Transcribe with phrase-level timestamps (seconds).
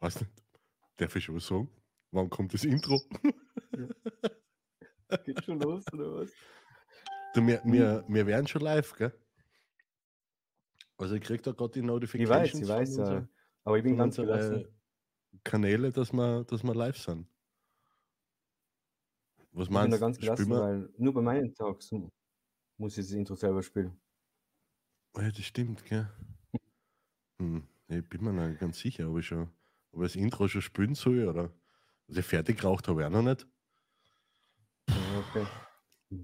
[0.00, 0.32] Weiß nicht.
[0.96, 1.68] Darf ich schon was sagen?
[2.12, 3.00] Wann kommt das Intro?
[5.24, 6.30] Geht schon los, oder was?
[7.34, 9.12] Du, wir, wir, wir werden schon live, gell?
[10.96, 13.28] Also ich krieg da gerade die Ich weiß, Notifications ich weiß, ja.
[13.64, 14.66] Aber ich bin ganz gelassen.
[15.44, 17.28] Kanäle, dass wir, dass wir live sind.
[19.52, 21.54] Was Ich bin meinst da ganz gelassen, weil nur bei meinen
[21.90, 22.10] mu-
[22.78, 24.00] muss ich das Intro selber spielen.
[25.14, 26.08] Oh ja, das stimmt, gell?
[27.40, 29.48] Hm, ich bin mir nicht ganz sicher, ich schon,
[29.98, 31.52] ob ich das Intro schon spielen soll oder.
[32.08, 33.46] Also fertig geraucht habe ich auch noch nicht.
[34.88, 34.94] Ja,
[35.28, 35.46] okay.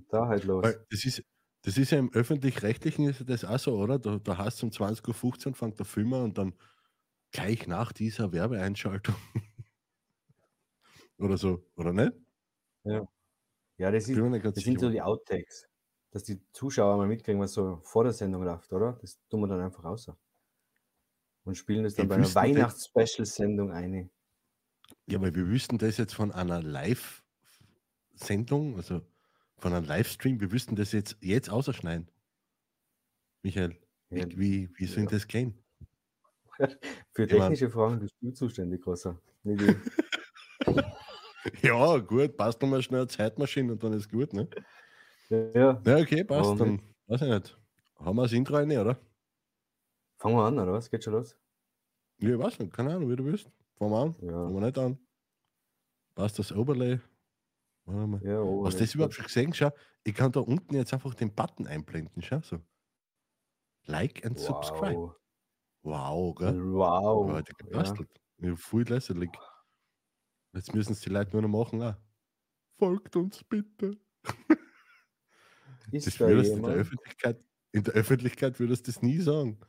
[0.08, 0.64] Da halt los.
[0.64, 1.22] Weil das ist,
[1.62, 3.98] das ist ja im öffentlich-rechtlichen ist ja das auch so, oder?
[3.98, 6.54] Da, da hast du um 20.15 Uhr fängt der Film an und dann
[7.32, 9.16] gleich nach dieser Werbeeinschaltung.
[11.18, 12.12] oder so, oder nicht?
[13.78, 15.66] ja, das, ist, das sind so die Outtakes.
[16.10, 18.98] Dass die Zuschauer mal mitkriegen, was so vor der Sendung läuft, oder?
[19.00, 20.08] Das tun wir dann einfach raus.
[21.44, 24.10] Und spielen das dann Wir bei einer Weihnachts-Special-Sendung ein.
[25.06, 27.24] Ja, weil wir wüssten das jetzt von einer Live-Sendung,
[28.76, 29.02] also
[29.58, 32.10] von einem Livestream, wir wüssten das jetzt, jetzt ausschneiden.
[33.42, 33.76] Michael,
[34.08, 35.10] wie, Ja, wie, wie soll ja.
[35.10, 35.58] das gehen?
[37.12, 39.20] Für technische Fragen bist du zuständig, Großer.
[39.42, 39.76] Nicht ich.
[41.62, 44.48] Ja, gut, passt nochmal schnell eine Zeitmaschine und dann ist gut, ne?
[45.28, 45.78] ja.
[45.84, 46.40] Ja, okay, passt.
[46.44, 47.58] Warum Dann, weiß ich nicht.
[47.98, 48.98] Haben wir das Intro rein, oder?
[50.24, 50.90] Fangen wir an, oder was?
[50.90, 51.36] Geht schon los?
[52.18, 53.50] Ja, ich weiß nicht, keine Ahnung, wie du willst.
[53.76, 54.32] Fangen wir an, Ja.
[54.32, 54.98] fangen wir nicht an.
[56.14, 56.98] Passt das Overlay?
[57.84, 58.22] Warte mal.
[58.24, 59.52] Ja, oh, Hast du das überhaupt schon gesehen?
[59.52, 59.70] Schau,
[60.02, 62.22] ich kann da unten jetzt einfach den Button einblenden.
[62.22, 62.58] Schau so.
[63.84, 64.94] Like and subscribe.
[64.96, 65.16] Wow.
[65.82, 66.72] Wow, gell?
[66.72, 67.30] Wow.
[67.32, 67.66] Heute Ja.
[67.66, 68.08] gebastelt.
[68.38, 68.56] Ja.
[68.56, 69.30] Voll lässig.
[70.54, 71.82] Jetzt müssen es die Leute nur noch machen.
[71.82, 71.96] Auch.
[72.78, 73.98] Folgt uns bitte.
[75.92, 76.72] Ist Das da würdest in der?
[76.76, 79.60] Öffentlichkeit, in der Öffentlichkeit würdest du das nie sagen.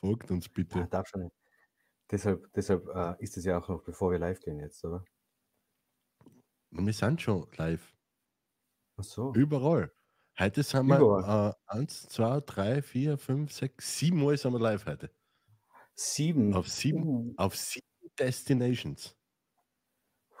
[0.00, 0.86] Folgt uns bitte.
[0.88, 1.34] darf schon nicht.
[2.10, 5.04] Deshalb, deshalb äh, ist es ja auch noch, bevor wir live gehen jetzt, oder?
[6.70, 7.94] Wir sind schon live.
[8.96, 9.32] Ach so.
[9.34, 9.92] Überall.
[10.38, 14.86] Heute sind wir äh, eins, zwei, drei, vier, fünf, sechs, sieben Mal sind wir live
[14.86, 15.10] heute.
[15.94, 16.54] Sieben.
[16.54, 17.86] Auf sieben, Uh, auf sieben
[18.18, 19.16] Destinations.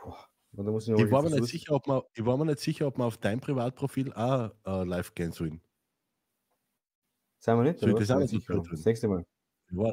[0.02, 0.28] boah.
[0.52, 3.08] Ich Ich war, mir nicht sicher, ob man, ich war mir nicht sicher, ob man
[3.08, 5.60] auf dein Privatprofil auch äh, live gehen sollen.
[7.38, 8.66] Seien wir nicht, Soll ich das auch tun?
[8.70, 9.26] Das nächste Mal.
[9.68, 9.92] Ich Ja,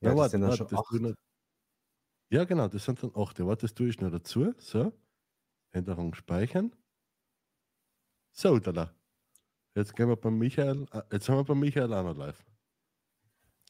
[0.00, 1.16] Ja, warte, warte, das tue ich
[2.30, 3.38] Ja, genau, das sind dann acht.
[3.40, 4.54] Warte, das tue ich noch dazu.
[4.58, 4.92] So.
[5.72, 6.74] Änderung speichern.
[8.32, 8.94] So, da.
[9.76, 10.86] Jetzt gehen wir beim Michael.
[10.92, 12.44] äh, Jetzt haben wir beim Michael auch noch live.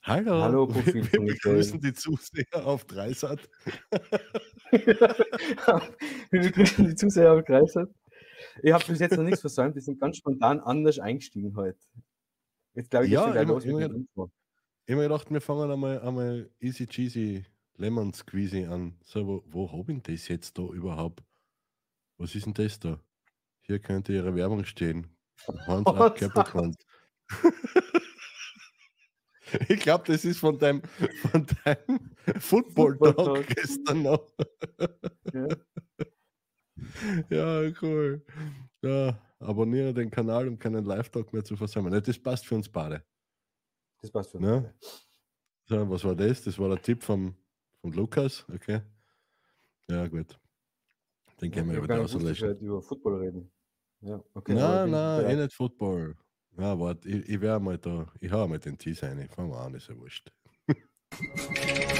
[0.02, 0.42] Hallo.
[0.42, 3.48] Hallo, wir, wir begrüßen die Zuseher auf Dreisat.
[4.70, 7.88] Wir begrüßen die Zuseher auf Kreisat.
[8.62, 9.76] Ich habe bis jetzt noch nichts versäumt.
[9.76, 11.78] Die sind ganz spontan anders eingestiegen heute.
[12.74, 13.32] Jetzt glaube ich, Ja, geht's
[13.64, 13.84] gleich immer-
[14.14, 14.30] immer-.
[14.90, 17.44] Ich habe mir gedacht, wir fangen einmal, einmal easy cheesy
[17.76, 18.96] Lemon Squeezy an.
[19.04, 21.22] So, wo, wo habe ich das jetzt da überhaupt?
[22.18, 22.98] Was ist denn das da?
[23.60, 25.06] Hier könnte Ihre Werbung stehen.
[25.68, 26.74] Hands up Capricorn.
[29.68, 30.82] ich glaube, das ist von deinem,
[31.30, 34.28] von deinem Football Talk gestern noch.
[35.32, 35.46] Ja.
[37.28, 38.24] Ja, cool.
[38.82, 41.92] Ja, abonniere den Kanal, um keinen Live-Talk mehr zu versäumen.
[41.92, 43.04] Ne, Das passt für uns beide.
[44.00, 44.46] Das passt für uns.
[44.46, 44.60] Ja.
[44.60, 44.74] beide.
[45.66, 46.42] So, was war das?
[46.42, 47.34] Das war der Tipp vom,
[47.80, 48.80] von Lukas, okay.
[49.88, 50.38] Ja, gut.
[51.40, 52.48] Den Ja, können wir ich dass wir auslöschen.
[52.48, 53.50] heute über Football reden.
[54.00, 54.54] Ja, okay.
[54.54, 56.16] Nein, nein, eh nicht Football.
[56.58, 59.28] Ja, warte, ich, ich werde mal da, ich hau mal den Teaser rein.
[59.28, 60.32] Fangen wir an, ist ja wurscht.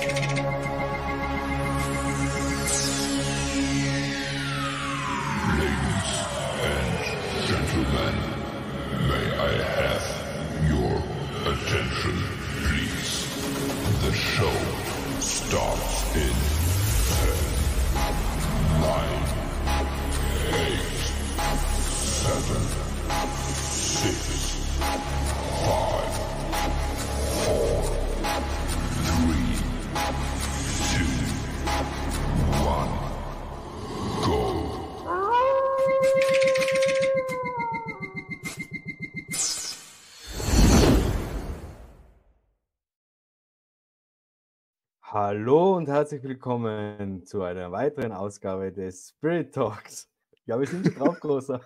[45.23, 50.11] Hallo und herzlich willkommen zu einer weiteren Ausgabe des Spirit Talks.
[50.47, 51.61] Ja, wir sind schon drauf, großer.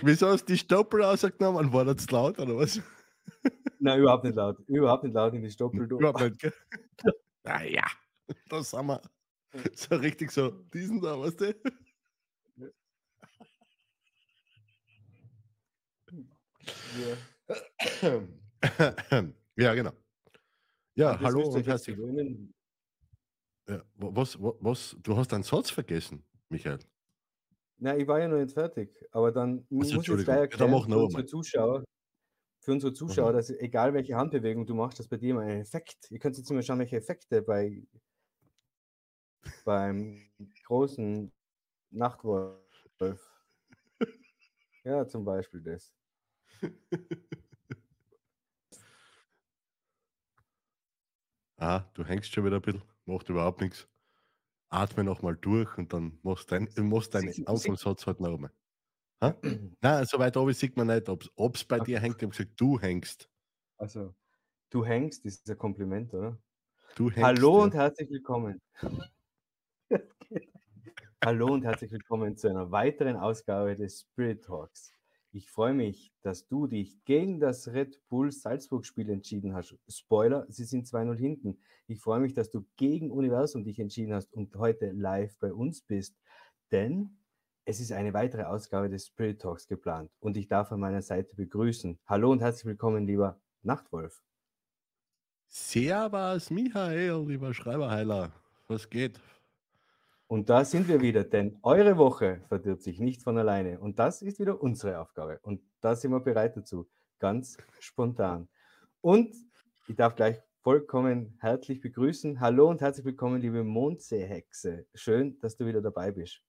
[0.00, 1.70] Wieso hast du die Stoppel rausgenommen?
[1.74, 2.80] War das laut oder was?
[3.78, 4.58] Nein, überhaupt nicht laut.
[4.66, 5.86] Überhaupt nicht laut in die Stoppel.
[5.86, 5.98] du.
[5.98, 6.54] Überhaupt nicht, gell?
[7.42, 7.84] Naja,
[8.48, 9.02] da sind wir.
[9.74, 11.54] So richtig so, diesen da, weißt du?
[18.00, 18.24] Ja.
[19.56, 19.92] ja, genau.
[20.96, 22.54] Ja, das hallo und herzlich gewöhnen.
[23.68, 26.78] ja, wa- was, wa- was, du hast einen Satz vergessen, Michael.
[27.78, 30.86] Na, ich war ja noch nicht fertig, aber dann muss ich gleich Ja, erklären mach
[30.86, 31.26] für unsere.
[31.26, 31.84] Zuschauer,
[32.60, 33.36] für unsere Zuschauer, Mhm.
[33.36, 36.10] dass egal welche Handbewegung du machst, dass bei dir immer ein Effekt.
[36.10, 37.82] Ihr könnt jetzt mal schauen, welche Effekte bei
[39.64, 40.30] beim
[40.66, 41.32] großen
[41.90, 42.62] Nachtwolf.
[44.84, 45.94] Ja, zum Beispiel das.
[51.64, 53.88] Ah, du hängst schon wieder ein bisschen, macht überhaupt nichts.
[54.68, 58.52] Atme nochmal durch und dann machst du dein, machst deinen Anfangssatz halt noch einmal.
[59.22, 59.34] Ha?
[59.80, 62.16] Nein, so weit oben sieht man nicht, ob es bei dir hängt.
[62.16, 63.30] Ich habe gesagt, du hängst.
[63.78, 64.14] Also,
[64.68, 66.38] du hängst, das ist ein Kompliment, oder?
[66.96, 67.64] Du hängst Hallo ja.
[67.64, 68.60] und herzlich willkommen.
[71.24, 74.92] Hallo und herzlich willkommen zu einer weiteren Ausgabe des Spirit Talks.
[75.36, 79.76] Ich freue mich, dass du dich gegen das Red Bull Salzburg-Spiel entschieden hast.
[79.88, 81.58] Spoiler, sie sind 2-0 hinten.
[81.88, 85.82] Ich freue mich, dass du gegen Universum dich entschieden hast und heute live bei uns
[85.82, 86.16] bist,
[86.70, 87.18] denn
[87.64, 91.34] es ist eine weitere Ausgabe des Spirit Talks geplant und ich darf an meiner Seite
[91.34, 91.98] begrüßen.
[92.06, 94.22] Hallo und herzlich willkommen, lieber Nachtwolf.
[95.48, 98.30] Servus, Michael, lieber Schreiberheiler.
[98.68, 99.18] Was geht?
[100.26, 103.78] Und da sind wir wieder, denn eure Woche verdirbt sich nicht von alleine.
[103.78, 105.38] Und das ist wieder unsere Aufgabe.
[105.42, 106.88] Und da sind wir bereit dazu.
[107.18, 108.48] Ganz spontan.
[109.00, 109.34] Und
[109.86, 112.40] ich darf gleich vollkommen herzlich begrüßen.
[112.40, 114.86] Hallo und herzlich willkommen, liebe Mondseehexe.
[114.94, 116.42] Schön, dass du wieder dabei bist.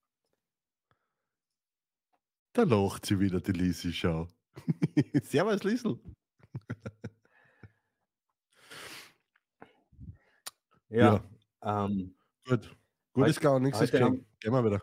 [2.54, 4.30] Da lacht sie wieder, die Lisi, schau.
[5.24, 6.00] Servus, Liesel.
[10.88, 11.22] Ja,
[11.62, 12.74] Ähm, Gut.
[13.16, 13.80] Gut ist gar nichts.
[13.80, 13.92] ist.
[13.94, 14.82] Gehen wir wieder.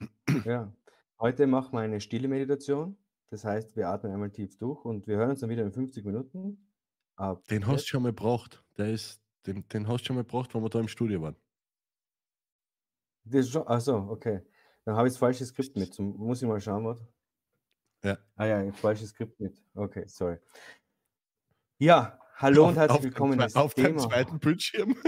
[0.46, 0.72] ja.
[1.20, 2.96] Heute machen wir eine stille Meditation.
[3.28, 6.02] Das heißt, wir atmen einmal tief durch und wir hören uns dann wieder in 50
[6.06, 6.66] Minuten.
[7.16, 8.64] Ab Den hast du schon mal gebracht.
[8.78, 11.36] Der ist, den, den hast du schon mal gebracht, wenn wir da im Studio waren.
[13.24, 14.40] Das schon, achso, okay.
[14.86, 15.92] Dann habe ich das falsche Skript mit.
[15.92, 17.06] Zum, muss ich mal schauen, was?
[18.02, 18.16] Ja.
[18.36, 19.62] Ah ja, ein falsches Skript mit.
[19.74, 20.38] Okay, sorry.
[21.76, 23.38] Ja, hallo und herzlich auf willkommen.
[23.50, 24.96] Zwei- auf dem zweiten Bildschirm.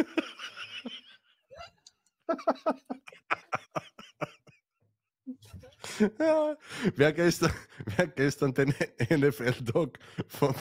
[6.19, 6.57] ja,
[6.95, 7.53] wer, gestern,
[7.97, 8.69] wer gestern den
[9.11, 9.99] NFL-Tag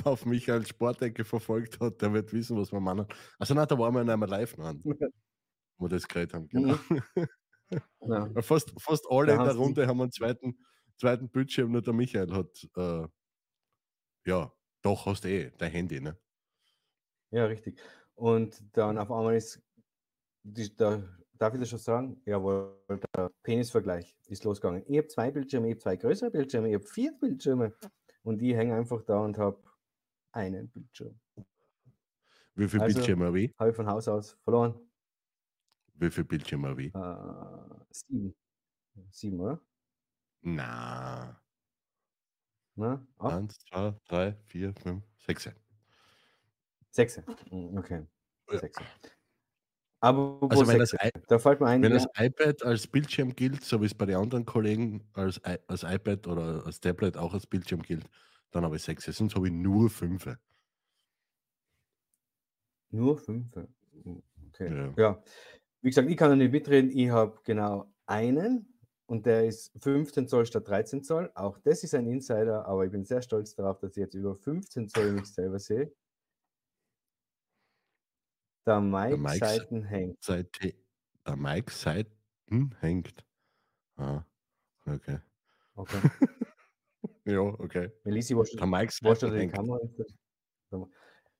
[0.04, 3.06] auf Michael Sportecke verfolgt hat, der wird wissen, was wir meinen.
[3.40, 6.48] Also nein, da waren wir in einem live an, wo wir das geredet haben.
[6.50, 6.78] Genau.
[8.02, 10.58] Ja, Weil Fast, fast alle Da in der Runde haben einen zweiten,
[10.98, 13.08] zweiten Bildschirm, nur der Michael hat, äh,
[14.26, 16.18] ja, doch hast du eh dein Handy, ne?
[17.32, 17.80] ja, richtig.
[18.16, 19.62] Und dann auf einmal ist,
[20.44, 21.02] die, da,
[21.42, 22.22] darf ich das schon sagen?
[22.26, 22.78] Jawohl,
[23.16, 24.84] der Penisvergleich ist losgegangen.
[24.88, 27.74] Ich habe zwei Bildschirme, ich habe zwei größere Bildschirme, ich habe vier Bildschirme.
[28.24, 29.60] Und ich hänge einfach da und habe
[30.32, 31.20] einen Bildschirm.
[32.54, 33.54] Wie viel Also- Bildschirme habe ich?
[33.58, 34.80] Habe ich von Haus aus verloren.
[35.96, 36.94] Wie viel Bildschirme habe ich?
[36.96, 38.36] Äh, sieben.
[39.10, 39.60] Sieben, oder?
[40.42, 41.42] Na,
[42.76, 43.34] Na, acht?
[43.34, 45.50] eins, zwei, drei, vier, fünf, sechs.
[46.92, 47.18] Sechs.
[47.50, 48.06] Mm, Okay.
[48.52, 48.60] Ja.
[48.60, 48.78] Sechs.
[50.02, 50.96] Aber Also wenn das,
[51.28, 54.06] da fällt mir ein, wenn ja, das iPad als Bildschirm gilt, so wie es bei
[54.08, 58.06] den anderen Kollegen als, als iPad oder als Tablet auch als Bildschirm gilt,
[58.52, 59.06] dann habe ich sechs.
[59.06, 60.28] Sonst habe ich nur fünf.
[62.90, 63.56] nur fünf.
[63.56, 64.20] Mm,
[64.50, 64.76] Okay.
[64.76, 64.94] Ja.
[64.98, 65.24] Ja.
[65.82, 66.92] Wie gesagt, ich kann noch nicht mitreden.
[66.92, 68.68] Ich habe genau einen
[69.06, 71.32] und der ist 15 Zoll statt 13 Zoll.
[71.36, 74.36] Auch das ist ein Insider, aber ich bin sehr stolz darauf, dass ich jetzt über
[74.36, 75.94] 15 Zoll mich selber sehe.
[78.66, 80.24] Der Mike, Mike Seiten hängt.
[80.24, 80.76] Seite,
[81.26, 83.26] der Mike Seiten hängt.
[83.96, 84.24] Ah,
[84.86, 85.20] okay.
[85.76, 86.00] Okay.
[87.26, 87.92] Ja, okay.
[88.04, 89.54] Melissa, was Der Mike hast du Seiten die hängt.
[89.54, 89.80] Kamera?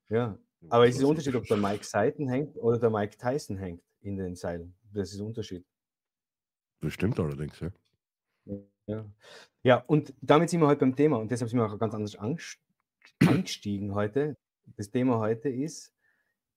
[0.10, 0.38] Ja,
[0.70, 3.82] aber es ist ein Unterschied, ob der Mike Seiten hängt oder der Mike Tyson hängt
[4.02, 4.76] in den Seilen.
[4.94, 5.66] Das ist ein Unterschied.
[6.82, 7.72] Das stimmt allerdings, ja.
[8.88, 9.06] Ja.
[9.64, 12.16] ja, und damit sind wir heute beim Thema und deshalb sind wir auch ganz anders
[12.16, 14.36] angestiegen heute.
[14.78, 15.91] Das Thema heute ist,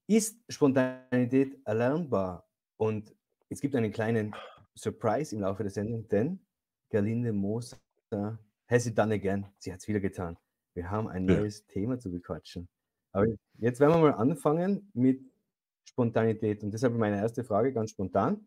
[0.06, 2.48] ist Spontanität erlernbar?
[2.76, 3.14] Und
[3.48, 4.34] es gibt einen kleinen
[4.74, 6.40] Surprise im Laufe der Sendung, denn
[6.90, 7.78] Gerlinde Moser
[8.68, 9.46] has it done again.
[9.58, 10.36] Sie hat es wieder getan.
[10.74, 11.36] Wir haben ein Ja.
[11.36, 12.68] neues Thema zu bequatschen.
[13.12, 13.26] Aber
[13.58, 15.20] jetzt werden wir mal anfangen mit
[15.88, 16.62] Spontanität.
[16.64, 18.44] Und deshalb meine erste Frage ganz spontan.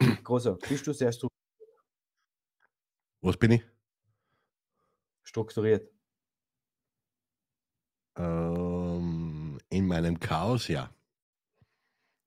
[0.24, 1.28] Großer, bist du sehr stru-
[3.20, 3.64] Was bin ich?
[5.22, 5.90] strukturiert?
[8.16, 8.63] Ähm,
[9.74, 10.90] in meinem Chaos, ja.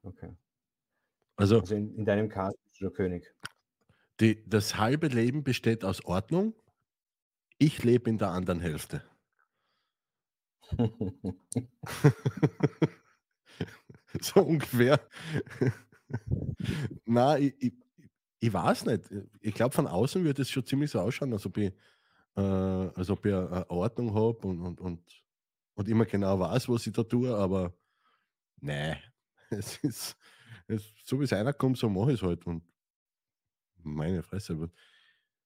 [0.04, 0.30] Okay.
[1.38, 3.34] Also Also in, in deinem Cast bist du der König.
[4.20, 6.54] die, das halbe Leben besteht aus Ordnung.
[7.60, 9.04] Ich lebe in der anderen Hälfte.
[14.22, 15.00] so ungefähr.
[17.06, 17.74] Na, ich, ich,
[18.40, 19.04] ich weiß nicht.
[19.42, 21.74] Ich glaube, von außen wird es schon ziemlich so ausschauen, als ob ich,
[22.38, 25.02] äh, als ob ich eine Ordnung habe und, und, und,
[25.78, 27.72] und immer genau weiß, was ich da tue, aber
[28.60, 28.98] nee,
[29.52, 30.18] es ist,
[30.68, 32.46] es, so wie es einer kommt, so mache ich es halt.
[32.48, 32.64] Und
[33.84, 34.60] meine Fresse.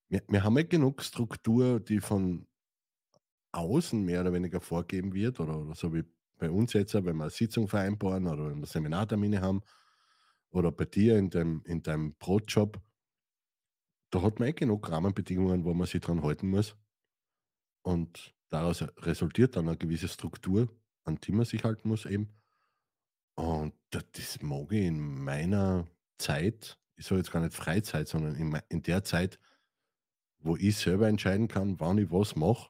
[0.08, 2.48] Wir, wir haben ja genug Struktur, die von
[3.52, 6.06] außen mehr oder weniger vorgeben wird, oder, oder so wie
[6.38, 9.62] bei uns jetzt, wenn wir eine Sitzung vereinbaren oder wenn wir Seminartermine haben,
[10.52, 12.82] oder bei dir in deinem, in deinem Brotjob,
[14.12, 16.78] da hat man eh genug Rahmenbedingungen, wo man sich dran halten muss.
[17.82, 20.70] Und daraus resultiert dann eine gewisse Struktur,
[21.04, 22.30] an die man sich halten muss eben.
[23.36, 28.84] Und das mag ich in meiner Zeit, ich sage jetzt gar nicht Freizeit, sondern in,
[28.84, 29.40] der Zeit,
[30.40, 32.70] wo ich selber entscheiden kann, wann ich was mache,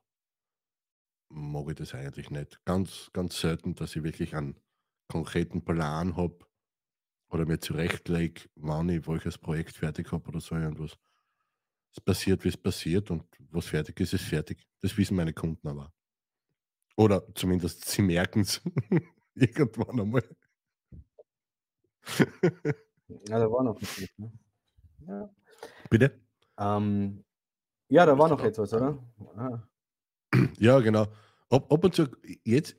[1.29, 2.63] mag ich das eigentlich nicht.
[2.63, 4.59] Ganz, ganz selten, dass ich wirklich einen
[5.07, 6.39] konkreten Plan habe
[7.29, 10.97] oder mir zurechtlege, wann ich welches Projekt fertig habe oder so irgendwas.
[11.93, 14.65] Es passiert, wie es passiert und was fertig ist, ist fertig.
[14.81, 15.93] Das wissen meine Kunden aber.
[16.95, 18.61] Oder zumindest sie merken es
[19.35, 20.23] irgendwann einmal.
[23.27, 24.07] ja, da war noch etwas.
[24.17, 24.31] Ne?
[25.07, 25.29] Ja.
[25.89, 26.19] Bitte?
[26.57, 27.23] Ähm,
[27.89, 28.97] ja, da war noch etwas, oder?
[29.35, 29.67] Ah.
[30.59, 31.07] Ja, genau.
[31.49, 32.07] Ab, ab und zu,
[32.45, 32.77] jetzt,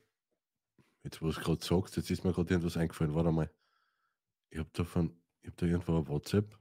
[1.03, 3.15] jetzt wo du es gerade sagst, jetzt ist mir gerade irgendwas eingefallen.
[3.15, 3.51] Warte mal.
[4.51, 6.59] Ich habe da von, ich habe da irgendwo ein WhatsApp.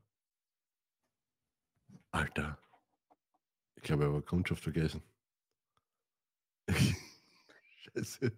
[2.11, 2.57] Alter.
[3.75, 5.01] Ich glaube, habe eine Kundschaft vergessen.
[7.75, 8.31] Scheiße.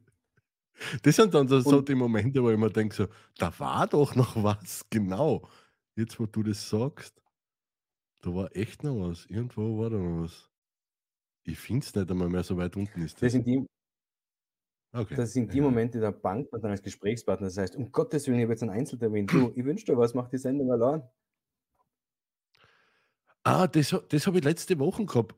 [1.04, 4.16] Das sind dann so, so die Momente, wo ich mir denke, so, da war doch
[4.16, 5.48] noch was, genau.
[5.96, 7.22] Jetzt, wo du das sagst,
[8.22, 9.26] da war echt noch was.
[9.28, 10.50] Irgendwo war da noch was.
[11.44, 13.22] Ich finde es nicht einmal mehr so weit unten ist.
[13.22, 13.66] Das sind die,
[14.96, 15.16] Okay.
[15.16, 15.60] das sind die.
[15.60, 17.48] Momente, da bangt man dann als Gesprächspartner.
[17.48, 19.26] Das heißt, um Gottes Willen, ich habe jetzt einen Einzeltermin.
[19.26, 21.02] Du, ich wünsche dir was, mach die Sendung allein.
[23.44, 25.36] Ah, das, das habe ich letzte Woche gehabt.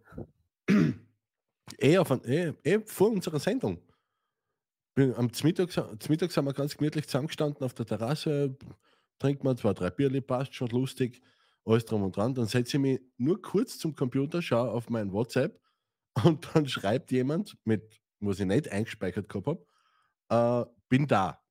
[1.80, 3.80] eh, auf ein, eh, eh vor unserer Sendung.
[4.96, 5.70] Bin, am Mittag,
[6.10, 8.58] Mittag sind wir ganz gemütlich zusammengestanden auf der Terrasse,
[9.20, 11.22] trinken wir zwei, drei Bierli, passt schon lustig,
[11.66, 12.34] alles drum und dran.
[12.34, 15.60] Dann setze ich mich nur kurz zum Computer, schaue auf mein WhatsApp
[16.24, 19.48] und dann schreibt jemand, mit, was ich nicht eingespeichert gehabt
[20.30, 21.42] habe, äh, bin da.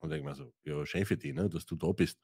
[0.00, 2.18] Und denke mir so, ja, schön für dich, ne, dass du da bist.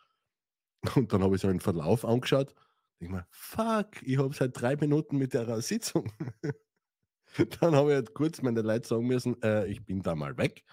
[0.97, 2.55] Und dann habe ich so einen Verlauf angeschaut.
[3.01, 6.13] Denke mir, fuck, ich habe seit drei Minuten mit der Sitzung.
[7.61, 10.65] dann habe ich halt kurz meine Leute sagen müssen, äh, ich bin da mal weg.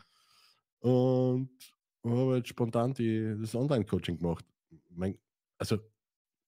[0.80, 1.50] Und
[2.04, 4.46] habe halt spontan die, das Online-Coaching gemacht.
[4.90, 5.18] Mein,
[5.58, 5.80] also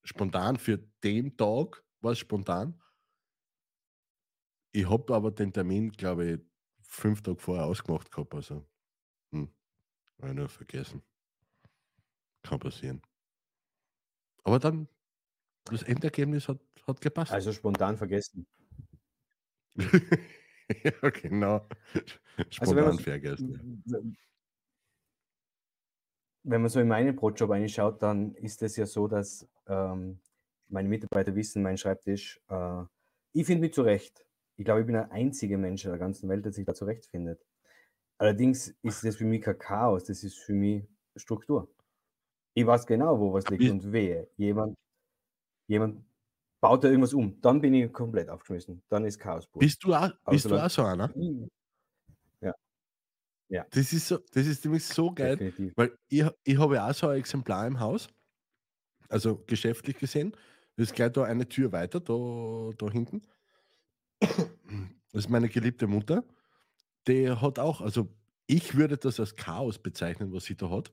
[0.04, 2.80] spontan für den Tag war es spontan.
[4.72, 6.40] Ich habe aber den Termin, glaube ich,
[6.82, 8.34] fünf Tage vorher ausgemacht gehabt.
[8.34, 8.66] Also,
[9.32, 9.48] hm,
[10.18, 11.02] ich nur vergessen.
[12.42, 13.02] Kann passieren.
[14.44, 14.88] Aber dann,
[15.70, 17.32] das Endergebnis hat, hat gepasst.
[17.32, 18.46] Also spontan vergessen.
[19.76, 21.66] ja, genau.
[22.36, 23.84] Also Spontan man, vergessen.
[26.42, 30.20] wenn man so in meinen Brotjob reinschaut, dann ist es ja so, dass ähm,
[30.68, 32.82] meine Mitarbeiter wissen, mein Schreibtisch, äh,
[33.32, 34.24] ich finde mich zurecht.
[34.56, 37.44] Ich glaube, ich bin der einzige Mensch in der ganzen Welt, der sich da zurechtfindet.
[38.18, 40.84] Allerdings ist das für mich kein Chaos, das ist für mich
[41.16, 41.72] Struktur.
[42.54, 44.28] Ich weiß genau, wo was liegt und wehe.
[44.36, 44.76] Jemand,
[45.70, 46.04] jemand
[46.60, 47.40] baut da irgendwas um.
[47.40, 48.82] Dann bin ich komplett aufgeschmissen.
[48.88, 49.60] Dann ist Chaos pur.
[49.60, 51.10] Bist du auch, bist du auch so einer?
[53.70, 55.72] Das ist, so, das ist nämlich so geil, Definitiv.
[55.76, 58.08] weil ich, ich habe ja auch so ein Exemplar im Haus,
[59.08, 60.32] also geschäftlich gesehen.
[60.76, 63.22] Das ist gleich da eine Tür weiter, da, da hinten.
[64.20, 66.24] Das ist meine geliebte Mutter.
[67.08, 68.08] Die hat auch, also
[68.46, 70.92] ich würde das als Chaos bezeichnen, was sie da hat.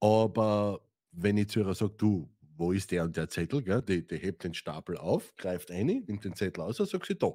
[0.00, 0.80] Aber
[1.12, 2.28] wenn ich zu ihr sage, du,
[2.60, 3.80] wo ist der und der Zettel, gell?
[3.80, 7.16] Die, die hebt den Stapel auf, greift ein, nimmt den Zettel aus und sagt sie
[7.16, 7.32] da.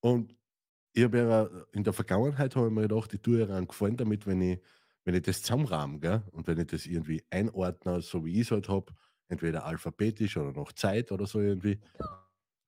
[0.00, 0.36] Und
[0.92, 3.96] ich habe ja in der Vergangenheit habe ich mir gedacht, ich tue ihr einen Gefallen
[3.96, 4.60] damit, wenn ich,
[5.04, 6.24] wenn ich das zusammenrahme?
[6.32, 8.92] Und wenn ich das irgendwie einordne, so wie ich es halt habe,
[9.28, 11.78] entweder alphabetisch oder nach Zeit oder so irgendwie.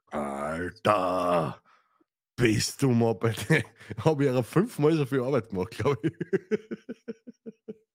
[0.07, 1.61] Alter!
[2.37, 3.35] Bist du mal bei?
[4.05, 6.13] Habe ich ja fünfmal so viel Arbeit gemacht, glaube ich.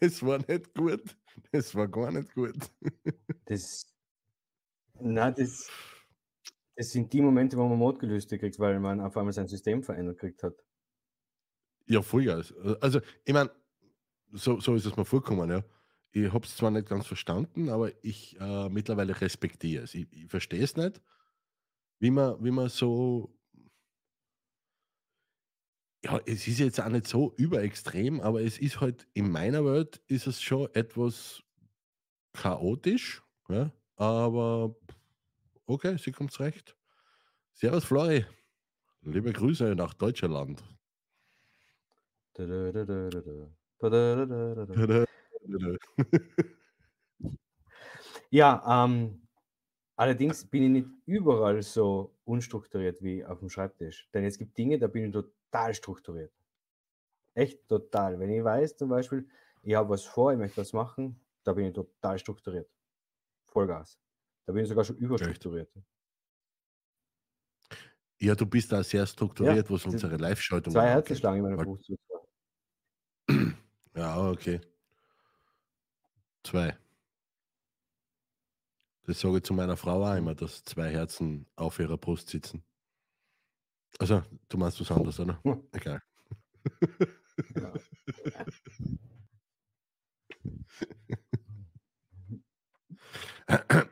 [0.00, 1.16] Das war nicht gut.
[1.50, 2.56] Das war gar nicht gut.
[3.46, 3.86] Das,
[5.00, 5.68] na, das,
[6.76, 10.18] das sind die Momente, wo man Mordgelüste kriegt, weil man auf einmal sein System verändert
[10.18, 10.54] gekriegt hat.
[11.86, 12.54] Ja, Vollgas.
[12.80, 13.50] Also, ich meine,
[14.32, 15.64] so, so ist es mir vorgekommen, ja.
[16.12, 19.94] Ich habe es zwar nicht ganz verstanden, aber ich äh, mittlerweile respektiere es.
[19.94, 21.00] Ich, ich verstehe es nicht,
[21.98, 23.34] wie man, wie man so.
[26.04, 30.00] Ja, es ist jetzt auch nicht so überextrem, aber es ist halt in meiner Welt
[30.08, 31.42] ist es schon etwas
[32.32, 34.74] chaotisch, ja, aber
[35.66, 36.76] okay, sie kommt recht.
[37.54, 38.24] Servus Flori,
[39.02, 40.62] liebe Grüße nach Deutschland.
[48.30, 49.28] Ja, ähm,
[49.96, 54.08] allerdings bin ich nicht überall so unstrukturiert wie auf dem Schreibtisch.
[54.14, 55.30] Denn es gibt Dinge, da bin ich total
[55.74, 56.32] strukturiert.
[57.34, 58.18] Echt total.
[58.18, 59.28] Wenn ich weiß, zum Beispiel,
[59.62, 62.68] ich habe was vor, ich möchte was machen, da bin ich total strukturiert.
[63.46, 63.98] Vollgas.
[64.46, 65.70] Da bin ich sogar schon überstrukturiert.
[68.18, 70.94] Ja, du bist da sehr strukturiert, Ja, was unsere Live-Schaltung Zwei angeht.
[70.94, 71.92] Herzensschlagen in meiner Weil- Brust.
[73.94, 74.58] Ja, okay.
[76.42, 76.74] Zwei.
[79.04, 82.64] Das sage ich zu meiner Frau auch immer, dass zwei Herzen auf ihrer Brust sitzen.
[83.98, 85.38] Also, du meinst was anderes, oder?
[85.72, 86.02] Egal.
[87.56, 87.72] Ja.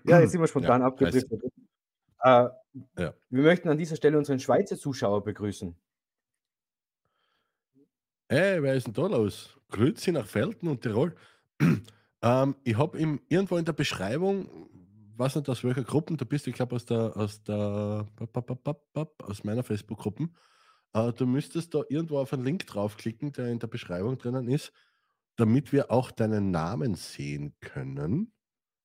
[0.04, 1.42] Ja, jetzt sind wir spontan Ja, abgedriftet.
[2.22, 2.48] Äh,
[2.98, 3.14] Ja.
[3.30, 5.76] Wir möchten an dieser Stelle unseren Schweizer Zuschauer begrüßen.
[8.28, 9.58] Hey, wer ist denn da los?
[9.70, 11.16] Grüezi nach Felden und Tirol.
[12.22, 14.70] ähm, ich habe irgendwo in der Beschreibung,
[15.20, 18.08] weiß nicht aus welcher Gruppe, du bist, ich glaube, aus der, aus der,
[19.22, 20.30] aus meiner Facebook-Gruppe.
[20.94, 24.72] Äh, du müsstest da irgendwo auf einen Link draufklicken, der in der Beschreibung drinnen ist,
[25.36, 28.32] damit wir auch deinen Namen sehen können.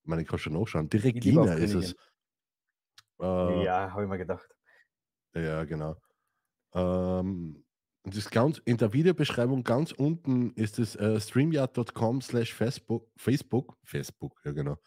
[0.04, 0.90] Ich meine, ich kann schon nachschauen.
[0.90, 1.96] Die Regina ist es.
[3.20, 4.48] Äh, Ja, habe ich mal gedacht.
[5.34, 5.96] ja, genau.
[6.74, 7.66] Ähm,
[8.04, 14.40] das ganz, in der Videobeschreibung ganz unten ist es äh, streamyard.com slash Facebook, Facebook, Facebook,
[14.44, 14.78] ja genau.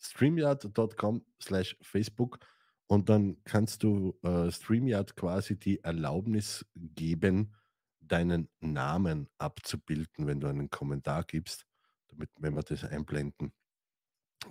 [0.00, 2.38] Streamyard.com slash Facebook
[2.86, 7.54] und dann kannst du äh, Streamyard quasi die Erlaubnis geben,
[8.00, 11.66] deinen Namen abzubilden, wenn du einen Kommentar gibst,
[12.08, 13.52] damit, wenn wir das einblenden.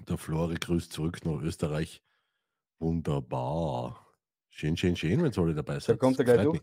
[0.08, 2.04] Der Flori grüßt zurück nach Österreich.
[2.80, 4.08] Wunderbar.
[4.50, 6.00] Schön, schön, schön, wenn alle dabei sind.
[6.00, 6.62] kommt er gleich durch.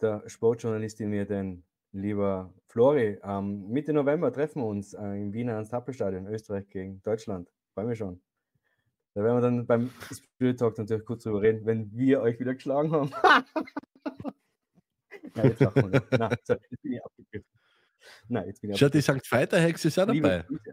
[0.00, 5.32] Der Sportjournalist in mir, denn lieber Flori, ähm, Mitte November treffen wir uns äh, im
[5.32, 7.50] Wiener Ernst-Happel-Stadion, Österreich gegen Deutschland.
[7.74, 8.20] Freue mich schon.
[9.14, 12.54] Da werden wir dann beim Spirit Talk natürlich kurz drüber reden, wenn wir euch wieder
[12.54, 13.10] geschlagen haben.
[15.34, 16.02] Nein, jetzt wir.
[16.18, 16.36] Nein,
[16.82, 17.50] bin ich abgegriffen.
[18.28, 19.26] Nein, jetzt bin ich Schau, die St.
[19.26, 20.42] Feiter-Hexe ist auch Liebe dabei.
[20.44, 20.72] Grüße.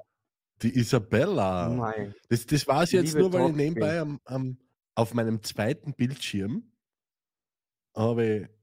[0.62, 1.69] Die Isabella.
[1.69, 2.15] Nein.
[2.29, 4.58] Das, das war es jetzt Liebe nur, weil ich Talk nebenbei am, am,
[4.95, 6.71] auf meinem zweiten Bildschirm
[7.95, 8.58] habe ich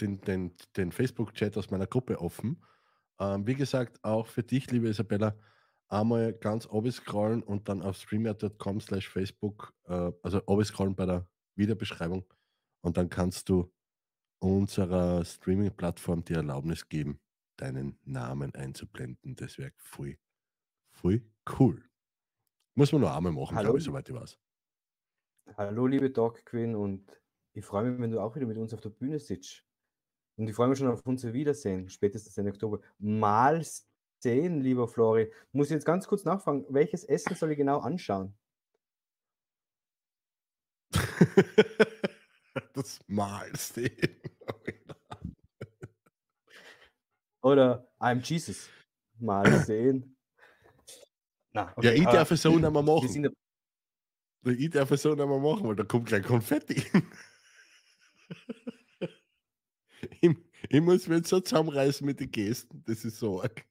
[0.00, 2.64] den, den, den Facebook-Chat aus meiner Gruppe offen.
[3.18, 5.36] Ähm, wie gesagt, auch für dich, liebe Isabella,
[5.88, 12.24] einmal ganz scrollen und dann auf streamer.com slash Facebook, äh, also scrollen bei der Videobeschreibung
[12.82, 13.72] und dann kannst du
[14.38, 17.20] unserer Streaming-Plattform die Erlaubnis geben,
[17.56, 19.34] deinen Namen einzublenden.
[19.36, 20.18] Das wäre voll,
[20.90, 21.22] voll
[21.58, 21.82] cool.
[22.74, 24.38] Muss man nur einmal machen, glaube ich, soweit ich weiß.
[25.56, 27.22] Hallo, liebe Dog Queen, und
[27.54, 29.65] ich freue mich, wenn du auch wieder mit uns auf der Bühne sitzt.
[30.36, 32.80] Und ich freue mich schon auf unser Wiedersehen, spätestens Ende Oktober.
[32.98, 33.64] Mal
[34.22, 35.32] sehen, lieber Flori.
[35.52, 38.34] Muss ich jetzt ganz kurz nachfragen, welches Essen soll ich genau anschauen?
[42.74, 43.90] das Malste.
[47.42, 48.68] Oder I'm Jesus?
[49.18, 50.16] Mal sehen.
[51.52, 53.34] Na, ja, ich darf es so nicht mehr wir machen.
[54.44, 56.84] Ich darf es so nicht mehr machen, weil da kommt gleich Konfetti.
[60.20, 60.36] ich,
[60.68, 63.64] ich muss mich jetzt so zusammenreißen mit den Gesten, das ist so arg.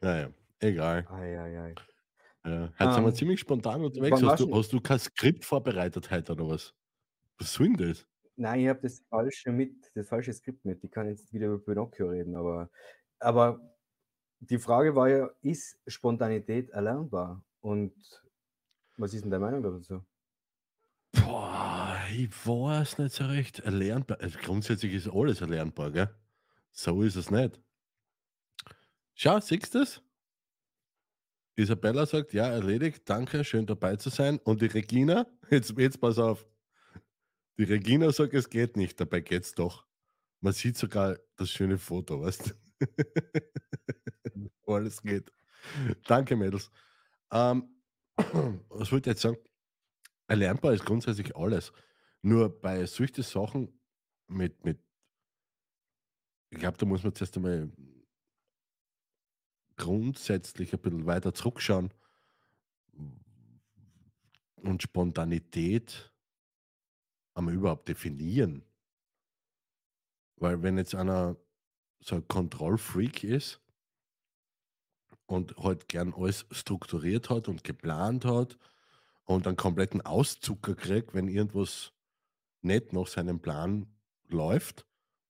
[0.00, 1.06] naja, egal.
[1.10, 1.74] Ei, ei, ei.
[2.44, 4.22] Ja, heute sind wir Ähm, ziemlich spontan unterwegs.
[4.22, 6.74] Hast du- hast du kein Skript vorbereitet heute oder was?
[7.38, 8.06] Was soll denn das?
[8.36, 10.82] Nein, ich habe das falsche mit, das falsche Skript mit.
[10.82, 12.70] Ich kann jetzt wieder über Pinocchio reden, aber,
[13.18, 13.60] aber
[14.38, 17.44] die Frage war ja, ist Spontanität erlernbar?
[17.60, 17.92] Und
[18.96, 20.02] was ist denn deine Meinung dazu?
[21.12, 21.69] Boah,
[22.10, 23.60] ich weiß nicht so recht.
[23.60, 24.20] Erlernbar.
[24.20, 26.10] Also grundsätzlich ist alles erlernbar, gell?
[26.72, 27.60] So ist es nicht.
[29.14, 30.02] Schau, siehst du das?
[31.56, 34.38] Isabella sagt, ja, erledigt, danke, schön dabei zu sein.
[34.38, 36.46] Und die Regina, jetzt, jetzt pass auf.
[37.58, 39.84] Die Regina sagt, es geht nicht, dabei geht's doch.
[40.40, 42.86] Man sieht sogar das schöne Foto, weißt du?
[44.66, 45.30] Alles geht.
[46.06, 46.70] Danke, Mädels.
[47.30, 47.68] Ähm,
[48.16, 49.36] was wollte ich jetzt sagen?
[50.28, 51.72] Erlernbar ist grundsätzlich alles.
[52.22, 53.80] Nur bei solchen Sachen
[54.26, 54.78] mit, mit
[56.50, 57.70] ich glaube, da muss man zuerst einmal
[59.76, 61.90] grundsätzlich ein bisschen weiter zurückschauen
[64.56, 66.12] und Spontanität
[67.34, 68.64] einmal überhaupt definieren.
[70.36, 71.36] Weil wenn jetzt einer
[72.00, 73.60] so ein Kontrollfreak ist
[75.26, 78.58] und halt gern alles strukturiert hat und geplant hat
[79.24, 81.92] und einen kompletten Auszucker kriegt, wenn irgendwas
[82.62, 83.86] nicht nach seinem Plan
[84.28, 84.86] läuft,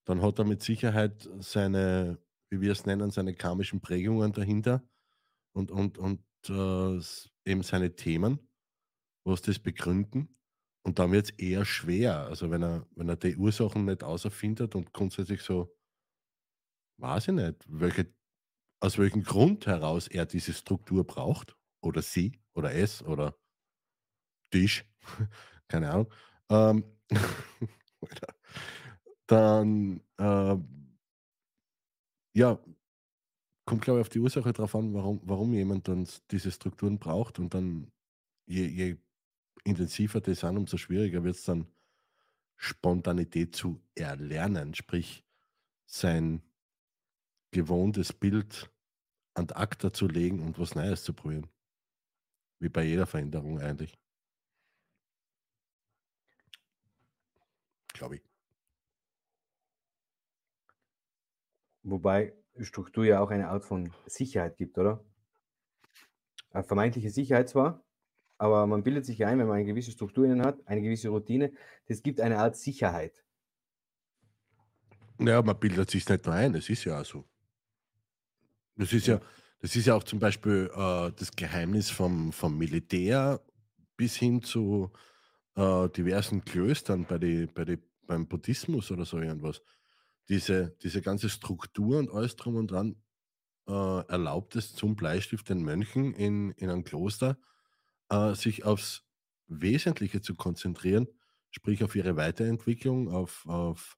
[0.06, 2.18] dann hat er mit Sicherheit seine,
[2.50, 4.82] wie wir es nennen, seine karmischen Prägungen dahinter
[5.54, 7.00] und, und, und äh,
[7.50, 8.40] eben seine Themen,
[9.24, 10.36] was das begründen.
[10.82, 12.26] Und dann wird es eher schwer.
[12.26, 15.74] Also wenn er, wenn er die Ursachen nicht auserfindet und grundsätzlich so,
[16.98, 18.12] weiß ich nicht, welche,
[18.80, 23.36] aus welchem Grund heraus er diese Struktur braucht, oder sie, oder es, oder
[24.50, 24.84] Tisch,
[25.68, 26.12] keine Ahnung,
[26.50, 26.84] ähm.
[29.26, 30.56] Dann äh,
[32.34, 32.58] ja,
[33.64, 37.38] kommt glaube ich auf die Ursache drauf an, warum, warum jemand dann diese Strukturen braucht
[37.38, 37.90] und dann
[38.46, 38.96] je, je
[39.64, 41.66] intensiver das sind, umso schwieriger wird es dann
[42.56, 45.24] Spontanität zu erlernen, sprich
[45.86, 46.42] sein
[47.52, 48.70] gewohntes Bild
[49.34, 51.48] an ACTA zu legen und was Neues zu probieren.
[52.60, 53.99] Wie bei jeder Veränderung eigentlich.
[58.00, 58.22] Glaube ich.
[61.82, 65.04] Wobei Struktur ja auch eine Art von Sicherheit gibt, oder?
[66.50, 67.84] Eine vermeintliche Sicherheit zwar,
[68.38, 71.52] aber man bildet sich ein, wenn man eine gewisse Struktur innen hat, eine gewisse Routine,
[71.88, 73.12] das gibt eine Art Sicherheit.
[75.18, 77.28] Naja, man bildet sich nicht nur ein, das ist ja auch so.
[78.76, 79.20] Das ist ja,
[79.60, 83.42] das ist ja auch zum Beispiel äh, das Geheimnis vom, vom Militär
[83.98, 84.90] bis hin zu
[85.54, 87.78] äh, diversen Klöstern bei die, bei die,
[88.10, 89.62] beim Buddhismus oder so irgendwas.
[90.28, 92.96] Diese, diese ganze Struktur und alles drum und dran
[93.68, 93.72] äh,
[94.08, 97.38] erlaubt es zum Bleistift den Mönchen in, in einem Kloster,
[98.08, 99.04] äh, sich aufs
[99.46, 101.06] Wesentliche zu konzentrieren,
[101.52, 103.96] sprich auf ihre Weiterentwicklung, auf, auf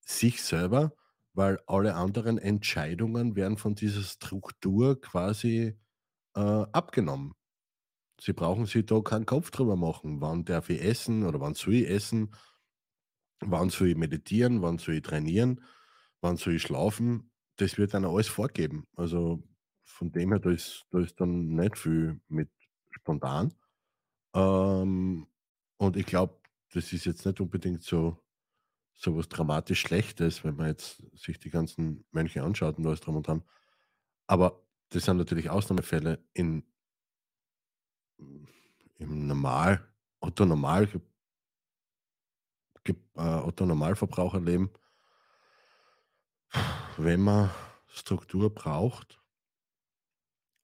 [0.00, 0.92] sich selber,
[1.32, 5.78] weil alle anderen Entscheidungen werden von dieser Struktur quasi
[6.34, 7.34] äh, abgenommen.
[8.20, 11.74] Sie brauchen sich da keinen Kopf drüber machen, wann darf ich essen oder wann soll
[11.74, 12.32] ich essen,
[13.46, 15.60] wann soll ich meditieren, wann soll ich trainieren,
[16.20, 17.30] wann soll ich schlafen.
[17.56, 18.86] Das wird dann alles vorgeben.
[18.96, 19.42] Also
[19.84, 22.50] von dem her, da ist, da ist dann nicht viel mit
[22.90, 23.54] spontan.
[24.34, 25.26] Ähm,
[25.76, 26.40] und ich glaube,
[26.72, 28.18] das ist jetzt nicht unbedingt so,
[28.94, 33.16] so was dramatisch Schlechtes, wenn man jetzt sich die ganzen Mönche anschaut und alles drum
[33.16, 33.42] und dran.
[34.26, 36.64] Aber das sind natürlich Ausnahmefälle in,
[38.98, 39.86] im Normal,
[40.20, 40.88] Otto Normal,
[42.86, 44.70] Äh, Otto Normalverbraucherleben,
[46.96, 47.50] wenn man
[47.86, 49.22] Struktur braucht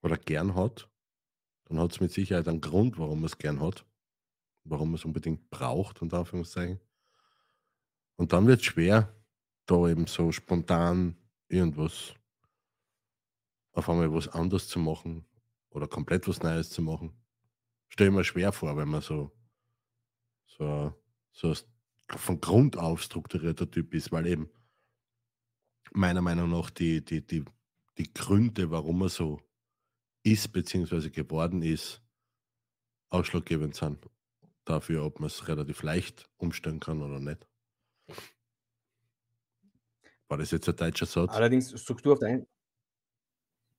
[0.03, 0.91] oder gern hat,
[1.65, 3.87] dann hat es mit Sicherheit einen Grund, warum man es gern hat,
[4.65, 6.81] warum man es unbedingt braucht, unter Anführungszeichen.
[8.17, 9.15] Und dann wird es schwer,
[9.67, 11.17] da eben so spontan
[11.49, 12.15] irgendwas,
[13.73, 15.25] auf einmal was anderes zu machen
[15.71, 17.13] oder komplett was Neues zu machen.
[17.89, 19.31] Stell mir schwer vor, wenn man so,
[20.47, 20.93] so,
[21.33, 21.55] so
[22.19, 24.51] von Grund auf strukturierter Typ ist, weil eben
[25.93, 27.45] meiner Meinung nach die, die, die,
[27.99, 29.41] die Gründe, warum er so
[30.23, 31.11] ist bzw.
[31.11, 32.03] geworden ist,
[33.11, 34.09] ausschlaggebend sind
[34.65, 37.47] dafür, ob man es relativ leicht umstellen kann oder nicht.
[40.29, 41.31] War das jetzt ein deutscher Satz?
[41.33, 42.47] Allerdings Struktur auf der einen.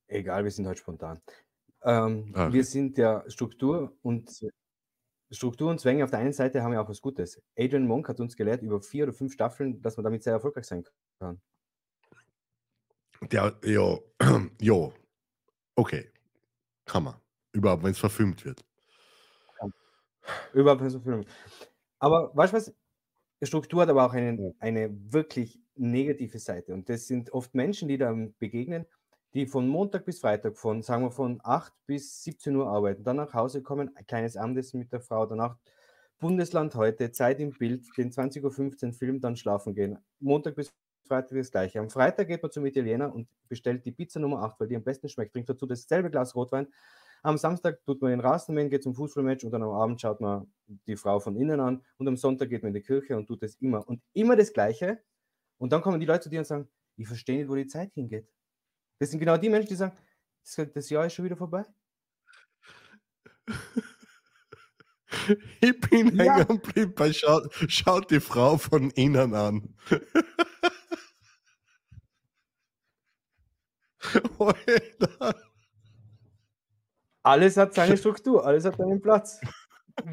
[0.06, 1.22] Egal, wir sind heute spontan.
[1.82, 2.52] Ähm, Ah.
[2.52, 4.46] Wir sind ja Struktur und
[5.32, 7.42] Struktur und Zwänge auf der einen Seite haben ja auch was Gutes.
[7.56, 10.66] Adrian Monk hat uns gelehrt über vier oder fünf Staffeln, dass man damit sehr erfolgreich
[10.66, 10.84] sein
[11.18, 11.40] kann.
[13.30, 13.98] Der, ja,
[14.60, 14.92] ja,
[15.74, 16.10] okay,
[16.84, 17.14] kann man.
[17.52, 18.64] Überhaupt, wenn es verfilmt wird.
[20.52, 21.24] Überhaupt nicht so viel.
[21.98, 22.74] Aber weißt du was?
[23.42, 26.74] Struktur hat aber auch einen, eine wirklich negative Seite.
[26.74, 28.86] Und das sind oft Menschen, die da begegnen,
[29.34, 33.16] die von Montag bis Freitag, von, sagen wir, von 8 bis 17 Uhr arbeiten, dann
[33.16, 35.56] nach Hause kommen, ein kleines Abendessen mit der Frau, danach
[36.18, 39.98] Bundesland heute, Zeit im Bild, den 20.15 Uhr Film, dann schlafen gehen.
[40.20, 40.72] Montag bis
[41.08, 41.80] Freitag das gleiche.
[41.80, 44.84] Am Freitag geht man zum Italiener und bestellt die Pizza Nummer 8, weil die am
[44.84, 46.68] besten schmeckt, trinkt dazu dasselbe Glas Rotwein.
[47.24, 50.52] Am Samstag tut man den Rasenmähen, geht zum Fußballmatch und dann am Abend schaut man
[50.66, 53.42] die Frau von innen an und am Sonntag geht man in die Kirche und tut
[53.42, 53.86] das immer.
[53.88, 55.00] Und immer das Gleiche.
[55.58, 57.92] Und dann kommen die Leute zu dir und sagen, ich verstehe nicht, wo die Zeit
[57.94, 58.28] hingeht.
[59.02, 59.96] Das sind genau die Menschen, die sagen,
[60.74, 61.64] das Jahr ist schon wieder vorbei.
[65.60, 66.36] Ich bin ja.
[66.36, 69.76] hängen geblieben schaut, schaut die Frau von innen an.
[74.38, 75.34] Oh, Alter.
[77.22, 79.40] Alles hat seine Struktur, alles hat seinen Platz.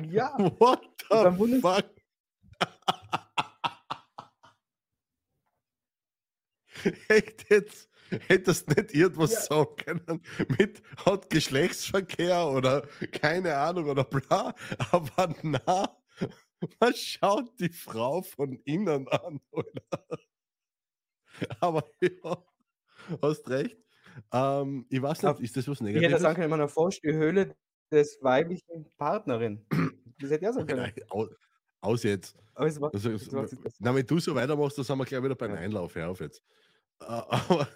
[0.09, 0.35] Ja.
[0.59, 1.85] What the Bundes fuck?
[7.07, 7.88] Echt jetzt?
[8.27, 9.41] Hättest nicht irgendwas Ja.
[9.41, 10.21] sagen können
[10.57, 14.53] mit hat Geschlechtsverkehr oder keine Ahnung oder bla,
[14.91, 15.97] aber na,
[16.79, 19.71] man schaut die Frau von innen an, oder?
[21.59, 22.43] Aber ja,
[23.21, 23.77] hast recht.
[24.33, 26.21] Ähm, ich weiß nicht, ist das was Ich hätte Negatives?
[26.21, 27.55] sagen können, man erforscht die Höhle
[27.91, 29.65] des weiblichen Partnerin.
[30.19, 30.91] Das hätte ja sagen können.
[30.95, 31.29] Nein,
[31.81, 32.35] aus, jetzt.
[32.55, 35.05] Aber es war, Also, es war das- na, wenn du so weitermachst, dann sind wir
[35.05, 35.57] gleich wieder beim Ja.
[35.57, 35.95] Einlauf.
[35.95, 36.43] Hör auf jetzt.
[36.99, 37.67] Aber,